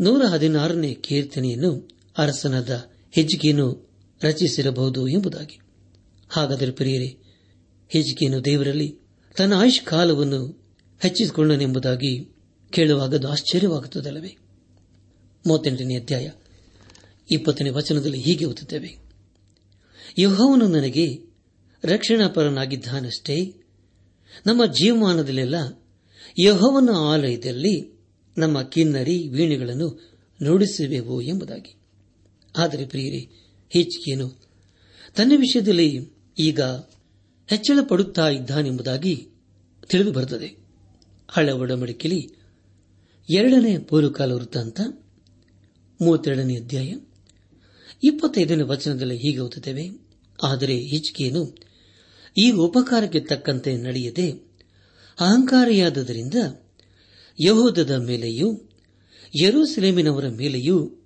[0.00, 3.90] ನೂರ ಹದಿನಾರನೇ ಕೀರ್ತನೆಯನ್ನು ಅರಸನಾದ ಹೆಜ್ಜಿಗೆಯನ್ನು
[4.22, 5.60] ರಚಿಸಿರಬಹುದು ಎಂಬುದಾಗಿ.
[6.28, 7.18] ಹಾಗಾದರೆ ಪ್ರಿಯರೇ
[7.88, 8.98] ಹೆಜ್ಜಿಕೆಯನ್ನು ದೇವರಲ್ಲಿ
[9.36, 10.66] ತನ್ನ ಆಯುಷ್ ಕಾಲವನ್ನು
[11.02, 12.24] ಹೆಚ್ಚಿಸಿಕೊಂಡನೆಂಬುದಾಗಿ
[12.70, 14.36] ಕೇಳುವಾಗ ಅದು ಆಶ್ಚರ್ಯವಾಗುತ್ತದಲ್ಲವೇ?
[15.46, 16.30] ಮೂವತ್ತೆಂಟನೇ ಅಧ್ಯಾಯ,
[17.30, 18.96] ಇಪ್ಪತ್ತನೇ ವಚನದಲ್ಲಿ ಹೀಗೆ ಓದುತ್ತೇವೆ.
[20.18, 21.18] ಯಹೋವನು ನನಗೆ
[21.84, 23.54] ರಕ್ಷಣಾಪರನಾಗಿದ್ದಾನಷ್ಟೇ,
[24.46, 25.54] ನಮ್ಮ ಜೀವಮಾನದಲ್ಲೆಲ್ಲ
[26.40, 27.98] ಯಹೋವನ ಆಲಯದಲ್ಲಿ
[28.38, 30.00] ನಮ್ಮ ಕಿನ್ನರಿ ವೀಣೆಗಳನ್ನು
[30.42, 31.76] ನುಡಿಸುವೆವು ಎಂಬುದಾಗಿ.
[32.56, 33.20] ಆದರೆ ಪ್ರಿಯರೇ
[33.70, 34.40] ಹೆಚ್ಚಿಗೆಯನ್ನು
[35.16, 36.60] ತನ್ನ ವಿಷಯದಲ್ಲಿ ಈಗ
[37.48, 39.26] ಹೆಚ್ಚಳ ಪಡುತ್ತಾ ಇದ್ದಾನೆಂಬುದಾಗಿ
[39.88, 40.66] ತಿಳಿದು ಬರುತ್ತದೆ
[41.28, 42.36] ಹಳ ಒಡಂಬಡಿಕೆಯಲ್ಲಿ
[43.30, 44.80] ಎರಡನೇ ಪೂರ್ವಕಾಲ ವೃತ್ತಾಂತ
[46.00, 46.88] ಮೂವತ್ತೆರಡನೇ ಅಧ್ಯಾಯ,
[48.04, 49.90] ಇಪ್ಪತ್ತೈದನೇ ವಚನದಲ್ಲಿ ಹೀಗೆ ಓದುತ್ತೇವೆ,
[50.42, 51.58] ಆದರೆ ಹಿಚ್ಕಿಯನು
[52.38, 54.30] ಈ ಉಪಕಾರಕ್ಕೆ ತಕ್ಕಂತೆ ನಡೆಯದೆ
[55.20, 56.34] ಅಹಂಕಾರಿಯಾದದರಿಂದ
[57.44, 58.48] ಯಹೋದದ ಮೇಲೆಯೂ
[59.42, 61.00] ಯರೂಸಲೇಮಿನವರ ಮೇಲೆಯೂ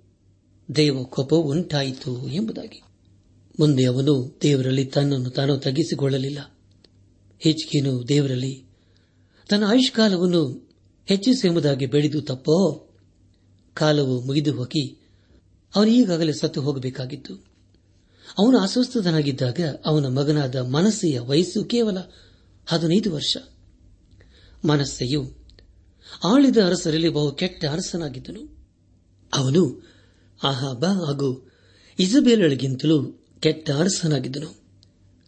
[0.75, 2.83] ದೇವ ಕೋಪ ಉಂಟಾಯಿತು ಎಂಬುದಾಗಿ.
[3.59, 6.39] ಮುಂದೆ ಅವನು ದೇವರಲ್ಲಿ ತನ್ನನ್ನು ತಾನು ತಗ್ಗಿಸಿಕೊಳ್ಳಲಿಲ್ಲ.
[7.39, 8.65] ಹೆಚ್ಚಿಗೆನು ದೇವರಲ್ಲಿ,
[9.49, 10.69] ತನ್ನ ಆಯುಷ್ಕಾಲವನ್ನು
[11.05, 12.89] ಹೆಚ್ಚಿಸೆಂಬುದಾಗಿ ಬೆಳೆದು ತಪ್ಪೋ?
[13.73, 14.97] ಕಾಲವು ಮುಗಿದು ಹೋಗಿ,
[15.75, 17.35] ಅವನು ಈಗಾಗಲೇ ಸತ್ತು ಹೋಗಬೇಕಾಗಿತ್ತು.
[18.37, 21.97] ಅವನು ಅಸ್ವಸ್ಥನಾಗಿದ್ದಾಗ ಅವನ ಮಗನಾದ ಮನಸ್ಸೆಯ ವಯಸ್ಸು ಕೇವಲ
[22.65, 23.37] ಹದಿನೈದು ವರ್ಷ.
[24.65, 25.37] ಮನಸ್ಸೆಯು
[26.23, 28.57] ಆಳಿದ ಅರಸರಲ್ಲಿ ಬಹು ಕೆಟ್ಟ ಅರಸನಾಗಿದ್ದನು.
[29.33, 29.83] ಅವನು
[30.43, 31.51] ಅಹಾಬ ಹಾಗೂ
[31.99, 34.61] ಇಸಬೇಲಳಿಗಿಂತಲೂ ಕೆಟ್ಟ ಅರಸನಾಗಿದ್ದನು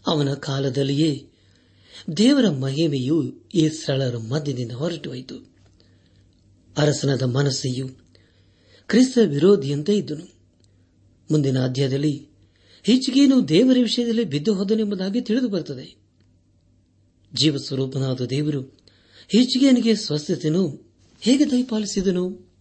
[0.08, 1.27] ಅವನ ಕಾಲದಲ್ಲಿಯೇ
[2.17, 5.51] ದೇವರ ಮಹಿಮೆಯು ಈ ಸ್ಥಳರ ಮಧ್ಯದಿಂದ ಹೊರಟು ಹೋಯಿತು.
[6.77, 7.88] ಅರಸನದ ಮನಸ್ಸೆಯು
[8.88, 10.34] ಕ್ರಿಸ್ತ ವಿರೋಧಿಯಂತೆ ಇದ್ದನು.
[11.32, 12.27] ಮುಂದಿನ ಅಧ್ಯಾಯದಲ್ಲಿ
[12.84, 15.96] ಹೆಚ್ಚಿಗೇನು ದೇವರ ವಿಷಯದಲ್ಲಿ ಬಿದ್ದು ಹೋದನೆಂಬುದಾಗಿ ತಿಳಿದು ಬರುತ್ತದೆ
[17.34, 18.62] ಜೀವಸ್ವರೂಪನಾದ ದೇವರು
[19.27, 22.51] ಹೆಚ್ಚಿಗೆನಿಗೆ ಸ್ವಸ್ಥತೆಯನ್ನು ಹೇಗೆ ದಯಪಾಲಿಸಿದನು?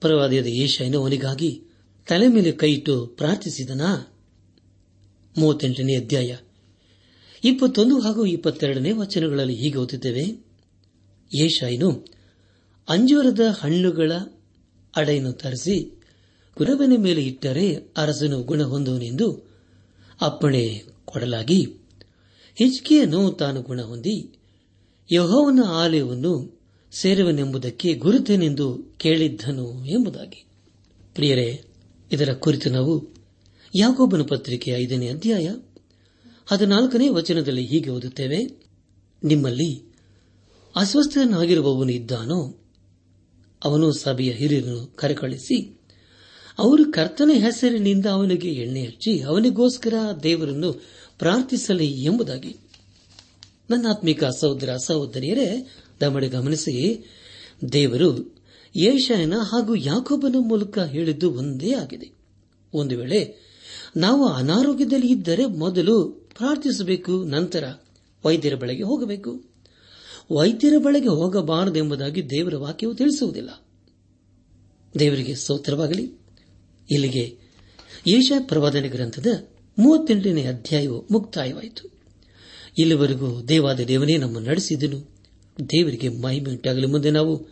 [0.00, 1.62] ಪರವಾದಿಯಾದ ಏಷಾಯನು ಅವನಿಗಾಗಿ
[2.08, 4.09] ತಲೆ ಮೇಲೆ ಕೈಯಿಟ್ಟು ಪ್ರಾರ್ಥಿಸಿದನಾ?
[5.38, 6.36] ಮೂವತ್ತೆಂಟನೇ ಅಧ್ಯಾಯ.
[7.44, 10.44] ಇಪ್ಪತ್ತೊಂದು ಹಾಗೂ ಇಪ್ಪತ್ತೆರಡನೇ ವಚನಗಳಲ್ಲಿ ಹೀಗೆ ಓದುತ್ತೇವೆ.
[11.34, 12.06] ಏಷಾಯನು
[12.88, 14.12] ಅಂಜೂರದ ಹಣ್ಣುಗಳ
[14.96, 16.02] ಅಡೆಯನ್ನು ತರಿಸಿ
[16.54, 19.50] ಕುರಬನ ಮೇಲೆ ಇಟ್ಟರೆ ಅರಸನು ಗುಣ ಹೊಂದುವನೆಂದು
[20.20, 21.64] ಅಪ್ಪಣೆ ಕೊಡಲಾಗಿ
[22.54, 24.38] ಹಿಜ್ಕಿಯನ್ನು ತಾನು ಗುಣ ಹೊಂದಿ
[25.12, 26.60] ಯಹೋವನ ಆಲಯವನ್ನು
[26.92, 30.44] ಸೇರುವನೆಂಬುದಕ್ಕೆ ಗುರುತೇನೆಂದು ಕೇಳಿದ್ದನು ಎಂಬುದಾಗಿ.
[31.14, 31.64] ಪ್ರಿಯರೇ,
[32.12, 33.19] ಇದರ ಕುರಿತು ನಾವು
[33.74, 35.54] ಯಾಕೋಬನ ಪತ್ರಿಕೆ ಐದನೇ ಅಧ್ಯಾಯ
[36.46, 38.62] ಹದಿನಾಲ್ಕನೇ ವಚನದಲ್ಲಿ ಹೀಗೆ ಓದುತ್ತೇವೆ.
[39.24, 39.82] ನಿಮ್ಮಲ್ಲಿ
[40.76, 42.58] ಅಸ್ವಸ್ಥನಾಗಿರುವವನು ಇದ್ದಾನೋ,
[43.64, 45.80] ಅವನು ಸಭೆಯ ಹಿರಿಯರನ್ನು ಕರೆಕಳಿಸಿ,
[46.58, 50.72] ಅವರು ಕರ್ತನ ಹೆಸರಿನಿಂದ ಅವನಿಗೆ ಎಣ್ಣೆ ಹಚ್ಚಿ ಅವನಿಗೋಸ್ಕರ ದೇವರನ್ನು
[51.18, 52.56] ಪ್ರಾರ್ಥಿಸಲಿ ಎಂಬುದಾಗಿ.
[53.70, 55.68] ನನ್ನ ಆತ್ಮಿಕ ಸಹೋದರ, ಸಹೋದರಿಯರೇ
[56.00, 57.04] ದಮಡೆ ಗಮನಿಸಿ,
[57.72, 58.36] ದೇವರು
[58.76, 62.10] ಏಷಾಯನ ಹಾಗೂ ಯಾಕೋಬನ ಮೂಲಕ ಹೇಳಿದ್ದು ಒಂದೇ ಆಗಿದೆ.
[62.74, 63.49] ಒಂದು ವೇಳೆ
[63.96, 67.64] ನಾವು ಅನಾರೋಗ್ಯದಲ್ಲಿ ಇದ್ದರೆ ಮೊದಲು ಪ್ರಾರ್ಥಿಸಬೇಕು, ನಂತರ
[68.24, 69.44] ವೈದ್ಯರ ಬಳಿಗೆ ಹೋಗಬೇಕು.
[70.30, 73.62] ವೈದ್ಯರ ಬಳಿಗೆ ಹೋಗಬಾರದೆಂಬುದಾಗಿ ದೇವರ ವಾಕ್ಯವು ತಿಳಿಸುವುದಿಲ್ಲ.
[74.98, 76.12] ದೇವರಿಗೆ ಸ್ತೋತ್ರವಾಗಲಿ.
[76.90, 77.38] ಇಲ್ಲಿಗೆ
[78.06, 79.26] ಏಷಾ ಪ್ರವಾದನೆ ಗ್ರಂಥದ
[79.78, 81.90] ಮೂವತ್ತೆಂಟನೇ ಅಧ್ಯಾಯವು ಮುಕ್ತಾಯವಾಯಿತು.
[82.78, 85.10] ಇಲ್ಲಿವರೆಗೂ ದೇವಾದ ದೇವನೇ ನಮ್ಮ ನಡೆಸಿದನು.
[85.64, 87.48] ದೇವರಿಗೆ ಮಹಿಮೆ ಉಂಟಾಗಲಿ ಮುಂದೆ ನಾವು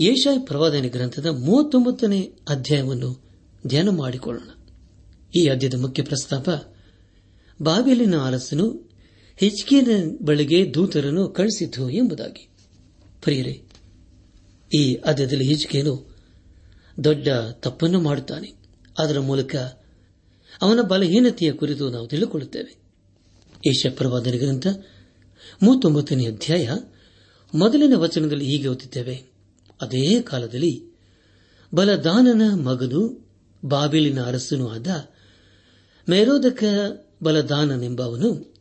[0.00, 3.24] ಏಷಾಯ ಪ್ರವಾದನೆ ಗ್ರಂಥದ ಮೂವತ್ತೊಂಬತ್ತನೇ ಅಧ್ಯಾಯವನ್ನು
[3.66, 4.48] ಧ್ಯಾನ ಮಾಡಿಕೊಳ್ಳೋಣ.
[5.34, 6.48] ಈ ಅಧ್ಯದ ಮುಖ್ಯ ಪ್ರಸ್ತಾಪ,
[7.62, 8.90] ಬಾಬೆಲಿನ ಅರಸನು
[9.36, 12.48] ಹೆಚ್ಕಿಯನ ಬಳಿಗೆ ದೂತರನ್ನು ಕಳಿಸಿತು ಎಂಬುದಾಗಿ.
[13.22, 13.62] ಪ್ರಿಯರೇ,
[14.74, 16.16] ಈ ಅಧ್ಯದಲ್ಲಿ ಹಿಚ್ಕೇನು
[17.04, 18.52] ದೊಡ್ಡ ತಪ್ಪನ್ನು ಮಾಡುತ್ತಾನೆ.
[18.98, 19.56] ಅದರ ಮೂಲಕ
[20.62, 22.76] ಅವನ ಬಲಹೀನತೆಯ ಕುರಿತು ನಾವು ತಿಳಿದುಕೊಳ್ಳುತ್ತೇವೆ.
[23.66, 24.66] ಏಷ್ಯಪ್ರವಾದನ ಗ್ರಂಥ
[25.62, 26.70] ಮೂವತ್ತೊಂಬತ್ತನೇ ಅಧ್ಯಾಯ
[27.54, 29.24] ಮೊದಲಿನ ವಚನದಲ್ಲಿ ಹೀಗೆ ಓದುತ್ತೇವೆ.
[29.80, 30.84] ಅದೇ ಕಾಲದಲ್ಲಿ
[31.74, 33.28] ಬಲದಾನನ ಮಗನು
[33.64, 34.86] ಬಾಬಿಲಿನ ಅರಸನೂ ಆದ
[36.10, 36.64] ಮೇರೋದಕ
[37.22, 38.54] ಬಲದಾನನೆಂಬವನು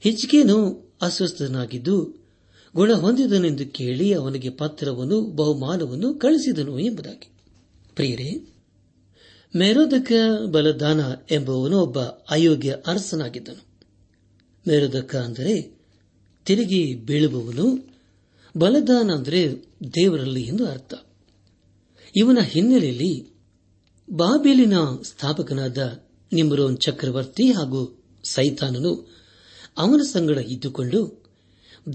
[0.00, 2.20] ಹೆಚ್ಚಿಗೇನು ಅಸ್ವಸ್ಥನಾಗಿದ್ದು
[2.74, 7.30] ಗುಣ ಹೊಂದಿದನೆಂದು ಕೇಳಿ ಅವನಿಗೆ ಪತ್ರವನ್ನು, ಬಹುಮಾನವನ್ನು ಕಳಿಸಿದನು ಎಂಬುದಾಗಿ.
[7.94, 8.54] ಪ್ರಿಯರೇ,
[9.56, 10.12] ಮೇರೋದಕ
[10.46, 11.00] ಬಲದಾನ
[11.30, 13.64] ಎಂಬುವನು ಒಬ್ಬ ಅಯೋಗ್ಯ ಅರಸನಾಗಿದ್ದನು.
[14.68, 15.78] ಮೇರೋದಕ ಅಂದರೆ
[16.44, 17.94] ತಿರುಗಿ ಬೀಳುವವನು,
[18.56, 19.54] ಬಲದಾನ ಅಂದರೆ
[19.94, 20.94] ದೇವರಲ್ಲಿ ಎಂದು ಅರ್ಥ.
[22.16, 23.26] ಇವನ ಹಿನ್ನೆಲೆಯಲ್ಲಿ
[24.12, 25.78] ಬಾಬೇಲಿನ ಸ್ಥಾಪಕನಾದ
[26.32, 29.16] ನಿಮ್ರೋನ್ ಚಕ್ರವರ್ತಿ ಹಾಗೂ ಸೈತಾನನು
[29.78, 31.24] ಅವನ ಸಂಗಡ ಇದ್ದುಕೊಂಡು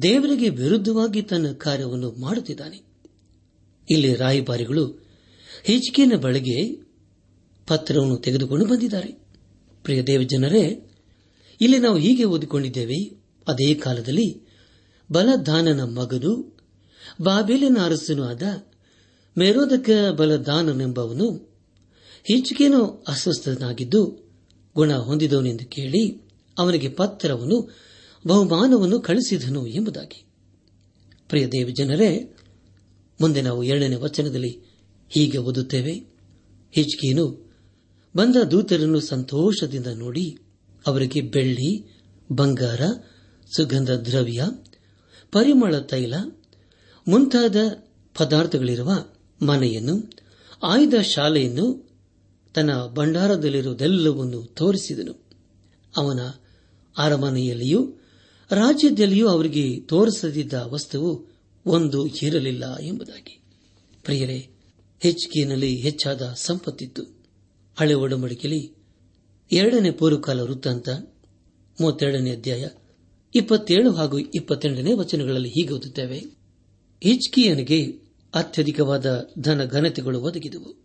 [0.01, 2.81] ದೇವರಿಗೆ ವಿರುದ್ಧವಾಗಿ ತನ್ನ ಕಾರ್ಯವನ್ನು ಮಾಡುತ್ತಿದ್ದಾನೆ.
[3.89, 4.87] ಇಲ್ಲಿ ರಾಯಭಾರಿಗಳು
[5.63, 6.85] ಹಿಚ್ಕಿನ ಬಳಿಗೆ
[7.67, 9.07] ಪತ್ರವನ್ನು ತೆಗೆದುಕೊಂಡು ಬಂದಿದ್ದಾರೆ.
[9.83, 10.91] ಪ್ರಿಯ ದೇವಜನರೇ,
[11.61, 13.03] ಇಲ್ಲಿ ನಾವು ಹೀಗೆ ಓದಿಕೊಂಡಿದ್ದೇವೆ.
[13.47, 14.41] ಅದೇ ಕಾಲದಲ್ಲಿ
[15.11, 16.57] ಬಲದಾನನ ಮಗನು,
[17.21, 18.41] ಬಾಬೇಲಿನ ಅರಸನೂ ಆದ
[19.37, 21.55] ಮೇರೋದಕ ಬಲದಾನನೆಂಬವನು
[22.23, 24.24] ಹಿಚ್ಕೇನೋ ಅಸ್ವಸ್ಥನಾಗಿದ್ದು
[24.75, 26.21] ಗುಣ ಹೊಂದಿದವನೆಂದು ಕೇಳಿ
[26.59, 27.77] ಅವನಿಗೆ ಪತ್ರವನ್ನು,
[28.27, 30.25] ಬಹುಮಾನವನ್ನು ಕಳಿಸಿದನು ಎಂಬುದಾಗಿ.
[31.29, 32.37] ಪ್ರಿಯ ದೇವ ಜನರೇ
[33.21, 34.59] ಮುಂದೆ ನಾವು ಎರಡನೇ ವಚನದಲ್ಲಿ
[35.09, 35.93] ಹೀಗೆ ಓದುತ್ತೇವೆ.
[36.71, 37.53] ಹಿಜ್ಕೀನು
[38.15, 40.37] ಬಂದ ದೂತರನ್ನು ಸಂತೋಷದಿಂದ ನೋಡಿ,
[40.87, 42.81] ಅವರಿಗೆ ಬೆಳ್ಳಿ, ಬಂಗಾರ,
[43.55, 44.41] ಸುಗಂಧ ದ್ರವ್ಯ,
[45.31, 46.13] ಪರಿಮಳ ತೈಲ,
[47.07, 47.55] ಮುಂತಾದ
[48.17, 48.91] ಪದಾರ್ಥಗಳಿರುವ
[49.41, 50.11] ಮನೆಯನ್ನು
[50.63, 51.94] ಆಯ್ದ ಶಾಲೆಯನ್ನು
[52.55, 55.29] ತನ್ನ ಭಂಡಾರದಲ್ಲಿರುವುದೆಲ್ಲವನ್ನು ತೋರಿಸಿದನು.
[55.97, 56.19] ಅವನ
[56.97, 57.93] ಅರಮನೆಯಲ್ಲಿಯೂ
[58.51, 61.27] ರಾಜ್ಯದಲ್ಲಿಯೂ ಅವರಿಗೆ ತೋರಿಸದಿದ್ದ ವಸ್ತುವು
[61.65, 63.43] ಒಂದು ಇರಲಿಲ್ಲ ಎಂಬುದಾಗಿ.
[64.03, 64.47] ಪ್ರಿಯರೇ
[64.99, 67.03] ಹೆಚ್ಚಿಗೆಯಲ್ಲಿ ಹೆಚ್ಚಾದ ಸಂಪತ್ತಿತ್ತು.
[67.79, 68.75] ಹಳೆ ಒಡಂಬಡಿಕೆಯಲ್ಲಿ
[69.51, 70.89] ಎರಡನೇ ಪೂರ್ವಕಾಲ ವೃತ್ತಾಂತ,
[71.81, 72.67] ಮೂವತ್ತೆರಡನೇ ಅಧ್ಯಾಯ,
[73.35, 76.19] ಇಪ್ಪತ್ತೇಳು ಹಾಗೂ ಇಪ್ಪತ್ತೆಂಟನೇ ವಚನಗಳಲ್ಲಿ ಹೀಗೆ ಓದುತ್ತೇವೆ.
[77.03, 77.85] ಹಿಚ್ಕಿಯನಿಗೆ
[78.33, 80.84] ಅತ್ಯಧಿಕವಾದ ಧನ ಘನತೆಗಳು ಒದಗಿದವು.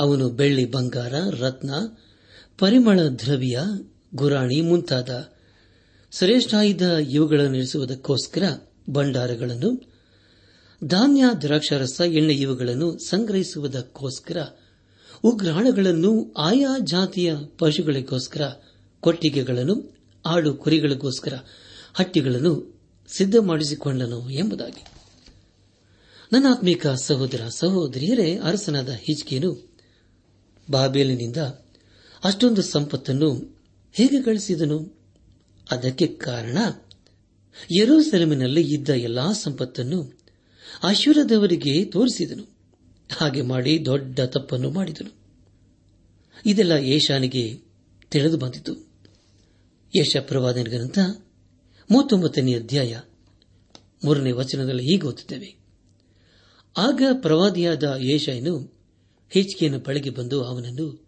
[0.00, 1.70] ಅವನು ಬೆಳ್ಳಿ ಬಂಗಾರ, ರತ್ನ,
[2.58, 3.60] ಪರಿಮಳ ದ್ರವ್ಯ,
[4.14, 5.32] ಗುರಾಣಿ ಮುಂತಾದ
[6.12, 8.42] ಶ್ರೇಷ್ಠಾಯುಧ ಇವುಗಳನ್ನು ಇರಿಸುವುದಕ್ಕೋಸ್ಕರ
[8.90, 9.70] ಭಂಡಾರಗಳನ್ನು,
[10.84, 14.36] ಧಾನ್ಯ, ದ್ರಾಕ್ಷಾರಸ, ಎಣ್ಣೆ ಇವುಗಳನ್ನು ಸಂಗ್ರಹಿಸುವುದಕ್ಕೋಸ್ಕರ
[15.24, 18.42] ಉಗ್ರಾಣಗಳನ್ನು ಆಯಾ ಜಾತಿಯ ಪಶುಗಳಿಗೋಸ್ಕರ,
[19.00, 19.76] ಕೊಟ್ಟಿಗೆಗಳನ್ನು
[20.26, 21.34] ಆಡು ಕುರಿಗಳಿಗೋಸ್ಕರ,
[21.94, 22.52] ಹಟ್ಟಿಗಳನ್ನು
[23.08, 24.82] ಸಿದ್ಧ ಮಾಡಿಸಿಕೊಂಡನು ಎಂಬುದಾಗಿ
[26.32, 29.69] ನನ್ನಾತ್ಮೀಕ ಸಹೋದರ ಸಹೋದರಿಯರೇ, ಅರಸನಾದ ಹಿಜ್ಕಿಯನು
[30.70, 31.36] ಬಾಬೇಲಿನಿಂದ
[32.24, 33.60] ಅಷ್ಟೊಂದು ಸಂಪತ್ತನ್ನು
[33.92, 34.98] ಹೇಗೆ ಗಳಿಸಿದನು?
[35.70, 36.58] ಅದಕ್ಕೆ ಕಾರಣ
[37.76, 40.20] ಯರೂಸೆಲಮಿನಲ್ಲಿ ಇದ್ದ ಎಲ್ಲಾ ಸಂಪತ್ತನ್ನು
[40.82, 42.44] ಅಶ್ವರದವರಿಗೆ ತೋರಿಸಿದನು.
[43.16, 45.14] ಹಾಗೆ ಮಾಡಿ ದೊಡ್ಡ ತಪ್ಪನ್ನು ಮಾಡಿದನು.
[46.46, 47.60] ಇದೆಲ್ಲ ಏಷಾನಿಗೆ
[48.10, 48.90] ತಿಳಿದು ಬಂದಿತು.
[50.00, 50.98] ಯಶ ಪ್ರವಾದನ ಗ್ರಂಥ
[51.90, 53.00] ಮೂವತ್ತೊಂಬತ್ತನೇ ಅಧ್ಯಾಯ
[54.04, 55.56] ಮೂರನೇ ವಚನದಲ್ಲಿ ಹೀಗೆ ಓದುತ್ತೇವೆ.
[56.76, 58.79] ಆಗ ಪ್ರವಾದಿಯಾದ ಏಷಾಯನು
[59.30, 61.06] ಹೆಚ್ಚಿಗೆಯನ್ನು ಬಳಿಗೆ ಬಂದು ಅವನನ್ನು,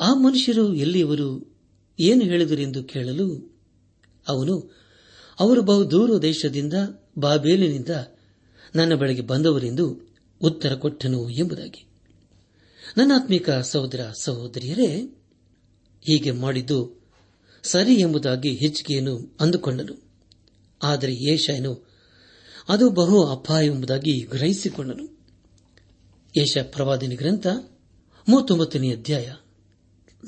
[0.00, 1.56] ಆ ಮನುಷ್ಯರು ಎಲ್ಲಿಯವರು
[2.00, 3.56] ಏನು ಹೇಳಿದರೆಂದು ಕೇಳಲು
[4.28, 4.76] ಅವನು,
[5.40, 6.72] ಅವರು ಬಹು ದೂರ ದೇಶದಿಂದ
[7.18, 7.88] ಬಾಬೇಲಿನಿಂದ
[8.76, 11.86] ನನ್ನ ಬಳಿಗೆ ಬಂದವರೆಂದು ಉತ್ತರ ಕೊಟ್ಟನು ಎಂಬುದಾಗಿ.
[12.96, 14.96] ನನ್ನಾತ್ಮಿಕ ಸಹೋದರ ಸಹೋದರಿಯರೇ,
[16.00, 17.06] ಹೀಗೆ ಮಾಡಿದ್ದು
[17.62, 20.02] ಸರಿ ಎಂಬುದಾಗಿ ಹೆಚ್ಚಿಗೆಯನ್ನು ಅಂದುಕೊಂಡನು.
[20.82, 21.88] ಆದರೆ ಏಷಾಯನು
[22.68, 25.15] ಅದು ಬಹು ಅಪಾಯ ಎಂಬುದಾಗಿ ಗ್ರಹಿಸಿಕೊಂಡನು.
[26.36, 27.46] ಏಷ ಪ್ರವಾದಿನಿ ಗ್ರಂಥ,
[28.28, 29.32] ಮೂವತ್ತೊಂಬತ್ತನೇ ಅಧ್ಯಾಯ.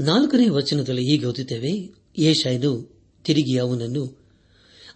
[0.00, 4.18] ನಾಲ್ಕನೇ ವಚನದಲ್ಲಿ ಹೀಗೆ ಓದುತ್ತೇವೆ ಏಷಾಯನು ತಿರುಗಿ ಅವನನ್ನು,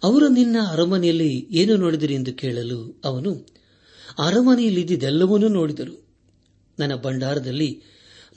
[0.03, 3.47] ಅವರು ನಿನ್ನ ಅರಮನೆಯಲ್ಲಿ ಏನು ನೋಡಿದರು ಎಂದು ಕೇಳಲು ಅವನು
[4.19, 6.07] ಅರಮನೆಯಲ್ಲಿದ್ದೆಲ್ಲವನ್ನೂ ನೋಡಿದರು.
[6.79, 7.81] ನನ್ನ ಭಂಡಾರದಲ್ಲಿ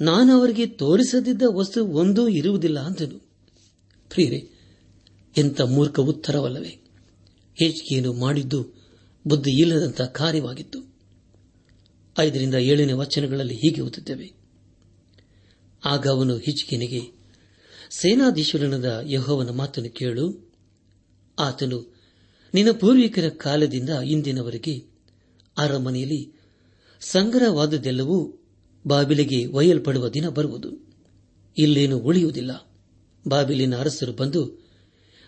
[0.01, 3.19] ನಾನು ಅವರಿಗೆ ತೋರಿಸದಿದ್ದ ವಸ್ತು ಒಂದೂ ಇರುವುದಿಲ್ಲ ಅಂದನು.
[4.09, 4.51] ಪ್ರಿಯರೇ,
[5.37, 6.79] ಎಂಥ ಮೂರ್ಖ ಉತ್ತರವಲ್ಲವೇ.
[7.93, 8.85] ಏನು ಮಾಡಿದ್ದು
[9.27, 10.96] ಬುದ್ಧಿ ಇಲ್ಲದಂತಹ ಕಾರ್ಯವಾಗಿತ್ತು.
[12.19, 14.33] ಐದರಿಂದ ಏಳನೇ ವಚನಗಳಲ್ಲಿ ಹೀಗೆ ಓದುತ್ತೇವೆ.
[15.85, 17.01] ಆಗ ಅವನು ಹಿಚ್ಕಿನಿಗೆ
[17.91, 20.53] ಸೇನಾಧೀಶ್ವರನದ ಯಹೋವನ ಮಾತನ್ನು ಕೇಳು.
[21.39, 21.95] ಆತನು,
[22.55, 24.85] ನಿನ್ನ ಪೂರ್ವಿಕರ ಕಾಲದಿಂದ ಇಂದಿನವರೆಗೆ
[25.59, 26.33] ಅರಮನೆಯಲ್ಲಿ
[27.01, 28.39] ಸಂಗ್ರಹವಾದದ್ದೆಲ್ಲವೂ
[28.87, 30.95] ಬಾಬಿಲಿಗೆ ಒಯ್ಯಲ್ಪಡುವ ದಿನ ಬರುವುದು.
[31.59, 32.73] ಇಲ್ಲೇನು ಉಳಿಯುವುದಿಲ್ಲ.
[33.29, 34.67] ಬಾಬಿಲಿನ ಅರಸರು ಬಂದು,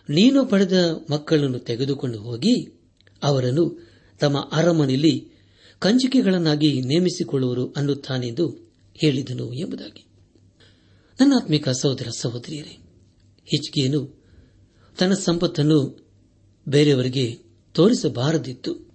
[0.08, 0.72] ನೀನು ಪಡೆದ
[1.10, 2.68] ಮಕ್ಕಳನ್ನು ತೆಗೆದುಕೊಂಡು ಹೋಗಿ,
[3.22, 3.88] ಅವರನ್ನು
[4.20, 5.37] ತಮ್ಮ ಅರಮನೆಯಲ್ಲಿ
[5.78, 10.06] ಕಂಚಿಕೆಗಳನ್ನಾಗಿ ನೇಮಿಸಿಕೊಳ್ಳುವರು ಅನ್ನುತ್ತಾನೆಂದು ಹೇಳಿದನು ಎಂಬುದಾಗಿ.
[11.20, 12.78] ನನ್ನಾತ್ಮಿಕ ಸಹೋದರ ಸಹೋದರಿಯರೇ
[13.44, 14.24] ಹಿಚ್ಕಿಯನು
[14.98, 16.08] ತನ್ನ ಸಂಪತ್ತನ್ನು
[16.68, 17.38] ಬೇರೆಯವರಿಗೆ
[17.74, 18.94] ತೋರಿಸಬಾರದಿತ್ತು.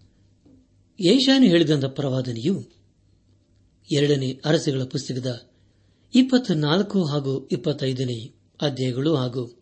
[0.99, 2.63] ಏಷಾನು ಹೇಳಿದಂತ ಪ್ರವಾದನೆಯು
[3.91, 5.49] ಎರಡನೇ ಅರಸೆಗಳ ಪುಸ್ತಕದ
[6.15, 9.59] ಇಪ್ಪತ್ನಾಲ್ಕು ಹಾಗೂ ಇಪ್ಪತ್ತೈದನೇ ಅಧ್ಯಾಯಗಳು ಹಾಗೂ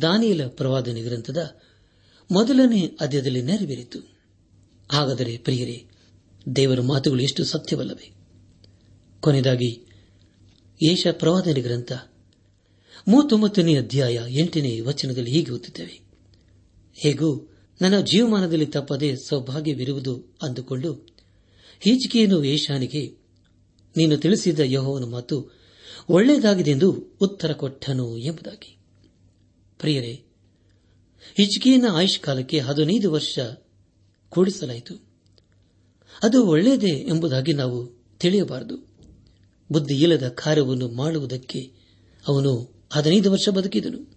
[0.00, 1.60] ದಾನಿಯಲ ಪ್ರವಾದನೆ ಗ್ರಂಥದ
[2.30, 3.98] ಮೊದಲನೇ ಅಧ್ಯಾಯದಲ್ಲಿ ನೆರವೇರಿತು.
[4.92, 5.87] ಹಾಗಾದರೆ ಪ್ರಿಯರೇ
[6.56, 8.10] ದೇವರ ಮಾತುಗಳು ಎಷ್ಟು ಸತ್ಯವಲ್ಲವೇ?
[9.20, 9.80] ಕೊನೆಯದಾಗಿ
[10.82, 11.92] ಏಷ ಪ್ರವಾದನೆ ಗ್ರಂಥ,
[13.08, 16.00] ಮೂವತ್ತೊಂಬತ್ತನೇ ಅಧ್ಯಾಯ ಎಂಟನೇ ವಚನದಲ್ಲಿ ಹೀಗೆ ಓದುತ್ತೇವೆ.
[16.94, 21.16] ಹೇಗೂ, ನನ್ನ ಜೀವಮಾನದಲ್ಲಿ ತಪ್ಪದೆ ಸೌಭಾಗ್ಯವಿರುವುದು ಅಂದುಕೊಂಡು
[21.86, 23.16] ಈಜಿಕೆಯನ್ನು ಏಷಾನಿಗೆ
[23.96, 25.58] ನೀನು ತಿಳಿಸಿದ ಯಹೋವನ ಮಾತು
[26.08, 28.76] ಒಳ್ಳೆಯದಾಗಿದೆ ಎಂದು ಉತ್ತರ ಕೊಟ್ಟನು ಎಂಬುದಾಗಿ.
[29.78, 30.12] ಪ್ರಿಯರೇ
[31.36, 33.38] ಹಿಚ್ಕಿಯನ ಆಯುಷ್ ಕಾಲಕ್ಕೆ ಹದಿನೈದು ವರ್ಷ
[34.28, 35.07] ಕೂಡಿಸಲಾಯಿತು.
[36.22, 38.88] ಅದು ಒಳ್ಳೆಯದೇ ಎಂಬುದಾಗಿ ನಾವು ತಿಳಿಯಬಾರದು.
[39.72, 41.72] ಬುದ್ಧಿ ಇಲ್ಲದ ಕಾರ್ಯವನ್ನು ಮಾಡುವುದಕ್ಕೆ
[42.28, 44.10] ಅವನು ಹದಿನೈದು ವರ್ಷ ಬದುಕಿದನು.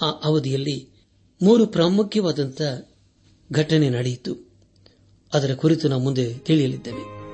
[0.00, 0.88] ಆ ಅವಧಿಯಲ್ಲಿ
[1.42, 2.62] ಮೂರು ಪ್ರಾಮುಖ್ಯವಾದಂಥ
[3.52, 4.52] ಘಟನೆ ನಡೆಯಿತು.
[5.34, 7.24] ಅದರ ಕುರಿತು ನಾವು ಮುಂದೆ ತಿಳಿಯಲಿದ್ದೇವೆ.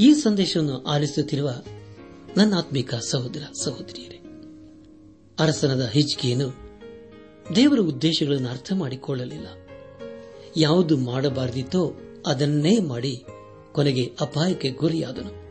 [0.00, 1.50] ಈ ಸಂದೇಶವನ್ನು ಆಲಿಸುತ್ತಿರುವ
[2.36, 4.20] ನನ್ನ ಆತ್ಮಿಕ ಸಹೋದರ, ಸಹೋದರಿಯರೇ,
[5.38, 6.56] ಅರಸನದ ಹಿಜ್ಕಿಯನ್ನು
[7.56, 9.46] ದೇವರ ಉದ್ದೇಶಗಳನ್ನು ಅರ್ಥ ಮಾಡಿಕೊಳ್ಳಲಿಲ್ಲ.
[10.56, 11.92] ಯಾವುದು ಮಾಡಬಾರದಿತ್ತೋ
[12.26, 13.24] ಅದನ್ನೇ ಮಾಡಿ
[13.72, 15.48] ಕೊನೆಗೆ ಅಪಾಯಕ್ಕೆ ಗುರಿಯಾದನು.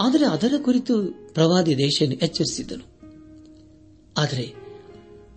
[0.00, 0.94] ಆದರೆ ಅದರ ಕುರಿತು
[1.34, 2.96] ಪ್ರವಾದಿ ದೇಶವನ್ನು ಎಚ್ಚರಿಸಿದ್ದನು
[4.18, 4.54] ಆದರೆ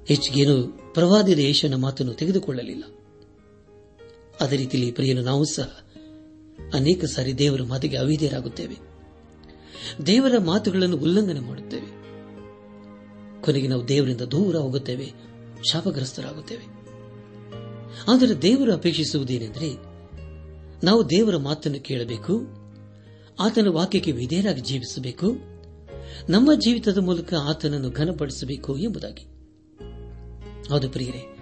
[0.08, 2.84] ಹೆಚ್ಚಿಗೇನು ಪ್ರವಾದಿ ದೇಶನ ಮಾತನ್ನು ತೆಗೆದುಕೊಳ್ಳಲಿಲ್ಲ.
[4.40, 5.84] ಅದೇ ರೀತಿಯಲ್ಲಿ ಪ್ರಿಯನು ನಾವು ಸಹ
[6.74, 8.78] ಅನೇಕ ಸಾರಿ ದೇವರ ಮಾತಿಗೆ ಅವಿಧೇಯರಾಗುತ್ತೇವೆ.
[10.06, 12.00] ದೇವರ ಮಾತುಗಳನ್ನು ಉಲ್ಲಂಘನೆ ಮಾಡುತ್ತೇವೆ.
[13.42, 15.14] ಕೊನೆಗೆ ನಾವು ದೇವರಿಂದ ದೂರ ಹೋಗುತ್ತೇವೆ,
[15.72, 16.80] ಶಾಪಗ್ರಸ್ತರಾಗುತ್ತೇವೆ.
[18.12, 19.89] ಆದರೆ ದೇವರು ಅಪೇಕ್ಷಿಸುವುದೇನೆಂದರೆ
[20.84, 22.42] ನಾವು ದೇವರ ಮಾತನ್ನು ಕೇಳಬೇಕು.
[23.40, 25.36] ಆತನ ವಾಕ್ಯಕ್ಕೆ ವಿಧೇಯರಾಗಿ ಜೀವಿಸಬೇಕು.
[26.30, 29.24] ನಮ್ಮ ಜೀವಿತದ ಮೂಲಕ ಆತನನ್ನು ಘನಪಡಿಸಬೇಕು ಎಂಬುದಾಗಿ.
[30.70, 31.38] ಹೌದು ಪ್ರಿಯರೇ,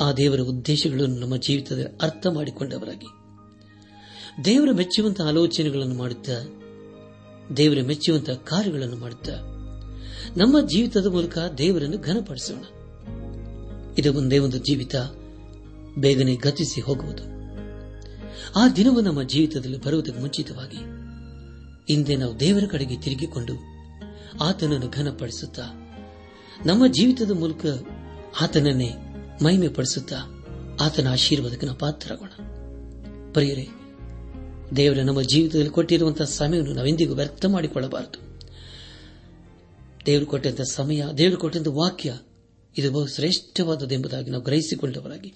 [0.00, 3.06] ಆ ದೇವರ ಉದ್ದೇಶಗಳನ್ನು ನಮ್ಮ ಜೀವಿತದಲ್ಲಿ ಅರ್ಥ ಮಾಡಿಕೊಂಡವರಾಗಿ.
[4.44, 6.32] ದೇವರ ಮೆಚ್ಚುವಂತಹ ಆಲೋಚನೆಗಳನ್ನು ಮಾಡುತ್ತಾ,
[7.56, 9.32] ದೇವರ ಮೆಚ್ಚುವಂತಹ ಕಾರ್ಯಗಳನ್ನು ಮಾಡುತ್ತಾ,
[10.36, 12.64] ನಮ್ಮ ಜೀವಿತದ ಮೂಲಕ ದೇವರನ್ನು ಘನಪಡಿಸೋಣ.
[13.98, 14.94] ಇದು ಒಂದೇ ಒಂದು ಜೀವಿತ
[15.98, 17.37] ಬೇಗನೆ ಗತಿಸಿ ಹೋಗುವುದು.
[18.56, 20.76] ಆ ದಿನವು ನಮ್ಮ ಜೀವಿತದಲ್ಲಿ ಬರುವುದಕ್ಕೆ ಮುಂಚಿತವಾಗಿ
[21.92, 23.52] ಹಿಂದೆ ನಾವು ದೇವರ ಕಡೆಗೆ ತಿರುಗಿಕೊಂಡು
[24.40, 25.62] ಆತನನ್ನು ಘನಪಡಿಸುತ್ತಾ
[26.66, 27.66] ನಮ್ಮ ಜೀವಿತದ ಮೂಲಕ
[28.40, 28.94] ಆತನನ್ನೇ
[29.42, 30.16] ಮಹಿಮೆ ಪಡಿಸುತ್ತಾ
[30.80, 32.28] ಆತನ ಆಶೀರ್ವಾದಕ್ಕೆ ನಾವು ಪಾತ್ರರಾಗೋಣ.
[33.32, 33.68] ಪ್ರಿಯರೇ,
[34.76, 38.40] ದೇವರ, ನಮ್ಮ ಜೀವಿತದಲ್ಲಿ ಕೊಟ್ಟಿರುವಂತಹ ಸಮಯವನ್ನು ನಾವೆಂದಿಗೂ ವ್ಯರ್ಥ ಮಾಡಿಕೊಳ್ಳಬಾರದು.
[40.06, 42.14] ದೇವರು ಕೊಟ್ಟಂತಹ ಸಮಯ, ದೇವರು ಕೊಟ್ಟಂತಹ ವಾಕ್ಯ
[42.78, 45.34] ಇದು ಬಹು ಶ್ರೇಷ್ಠವಾದದೆಂಬುದಾಗಿ ನಾವು ಗ್ರಹಿಸಿಕೊಂಡವರಾಗಿ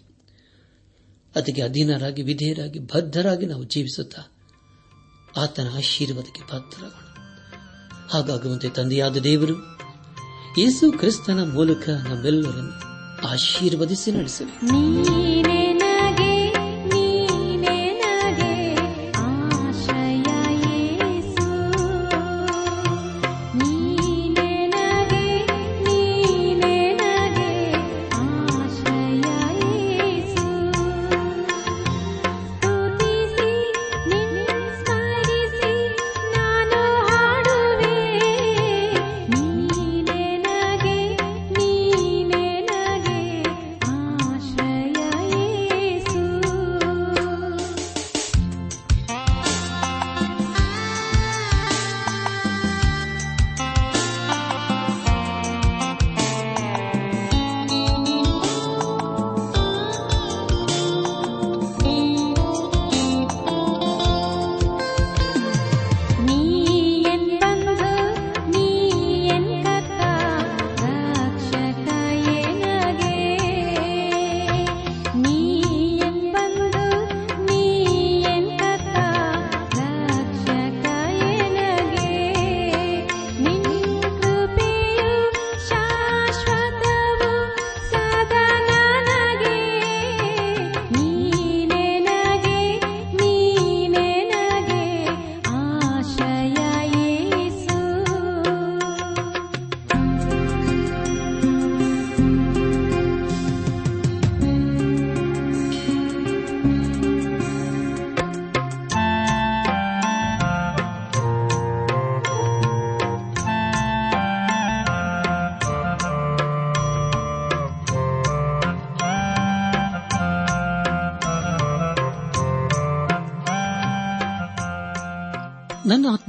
[1.37, 4.23] ಅದಕ್ಕೆ ಅಧೀನರಾಗಿ, ವಿಧೇಯರಾಗಿ, ಬದ್ಧರಾಗಿ ನಾವು ಜೀವಿಸುತ್ತಾ
[5.37, 7.13] ಆತನ ಆಶೀರ್ವಾದಕ್ಕೆ ಪಾತ್ರರಾಗೋಣ.
[8.11, 9.55] ಹಾಗಾಗುವಂತೆ ತಂದೆಯಾದ ದೇವರು,
[10.59, 12.93] ಯೇಸು ಕ್ರಿಸ್ತನ ಮೂಲಕ ನಮ್ಮೆಲ್ಲರನ್ನು
[13.29, 15.72] ಆಶೀರ್ವದಿಸಿ ನಡೆಸಲಿ.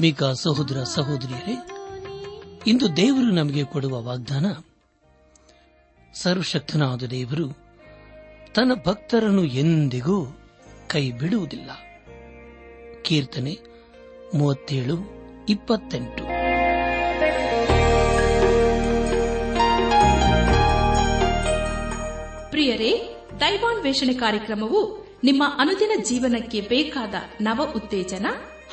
[0.04, 1.68] ಆತ್ಮೀಕ ಸಹೋದರ ಸಹೋದರಿಯರೇ,
[2.68, 4.46] ಇಂದು ದೇವರು ನಮಗೆ ಕೊಡುವ ವಾಗ್ದಾನ,
[6.14, 7.46] ಸರ್ವಶಕ್ತನಾದ ದೇವರು
[8.54, 10.40] ತನ್ನ ಭಕ್ತರನ್ನು ಎಂದಿಗೂ
[10.88, 11.72] ಕೈ ಬಿಡುವುದಿಲ್ಲ
[13.02, 13.60] ಕೀರ್ತನೆ
[14.36, 14.98] ಮೂವತ್ತೇಳು,
[15.50, 16.24] ಇಪ್ಪತ್ತೆಂಟು.
[22.50, 28.26] ಪ್ರಿಯರೇ, ದೈವಾನ್ವೇಷಣೆ ಕಾರ್ಯಕ್ರಮವು ನಿಮ್ಮ ಅನುದಿನ ಜೀವನಕ್ಕೆ ಬೇಕಾದ ನವ ಉತ್ತೇಜನ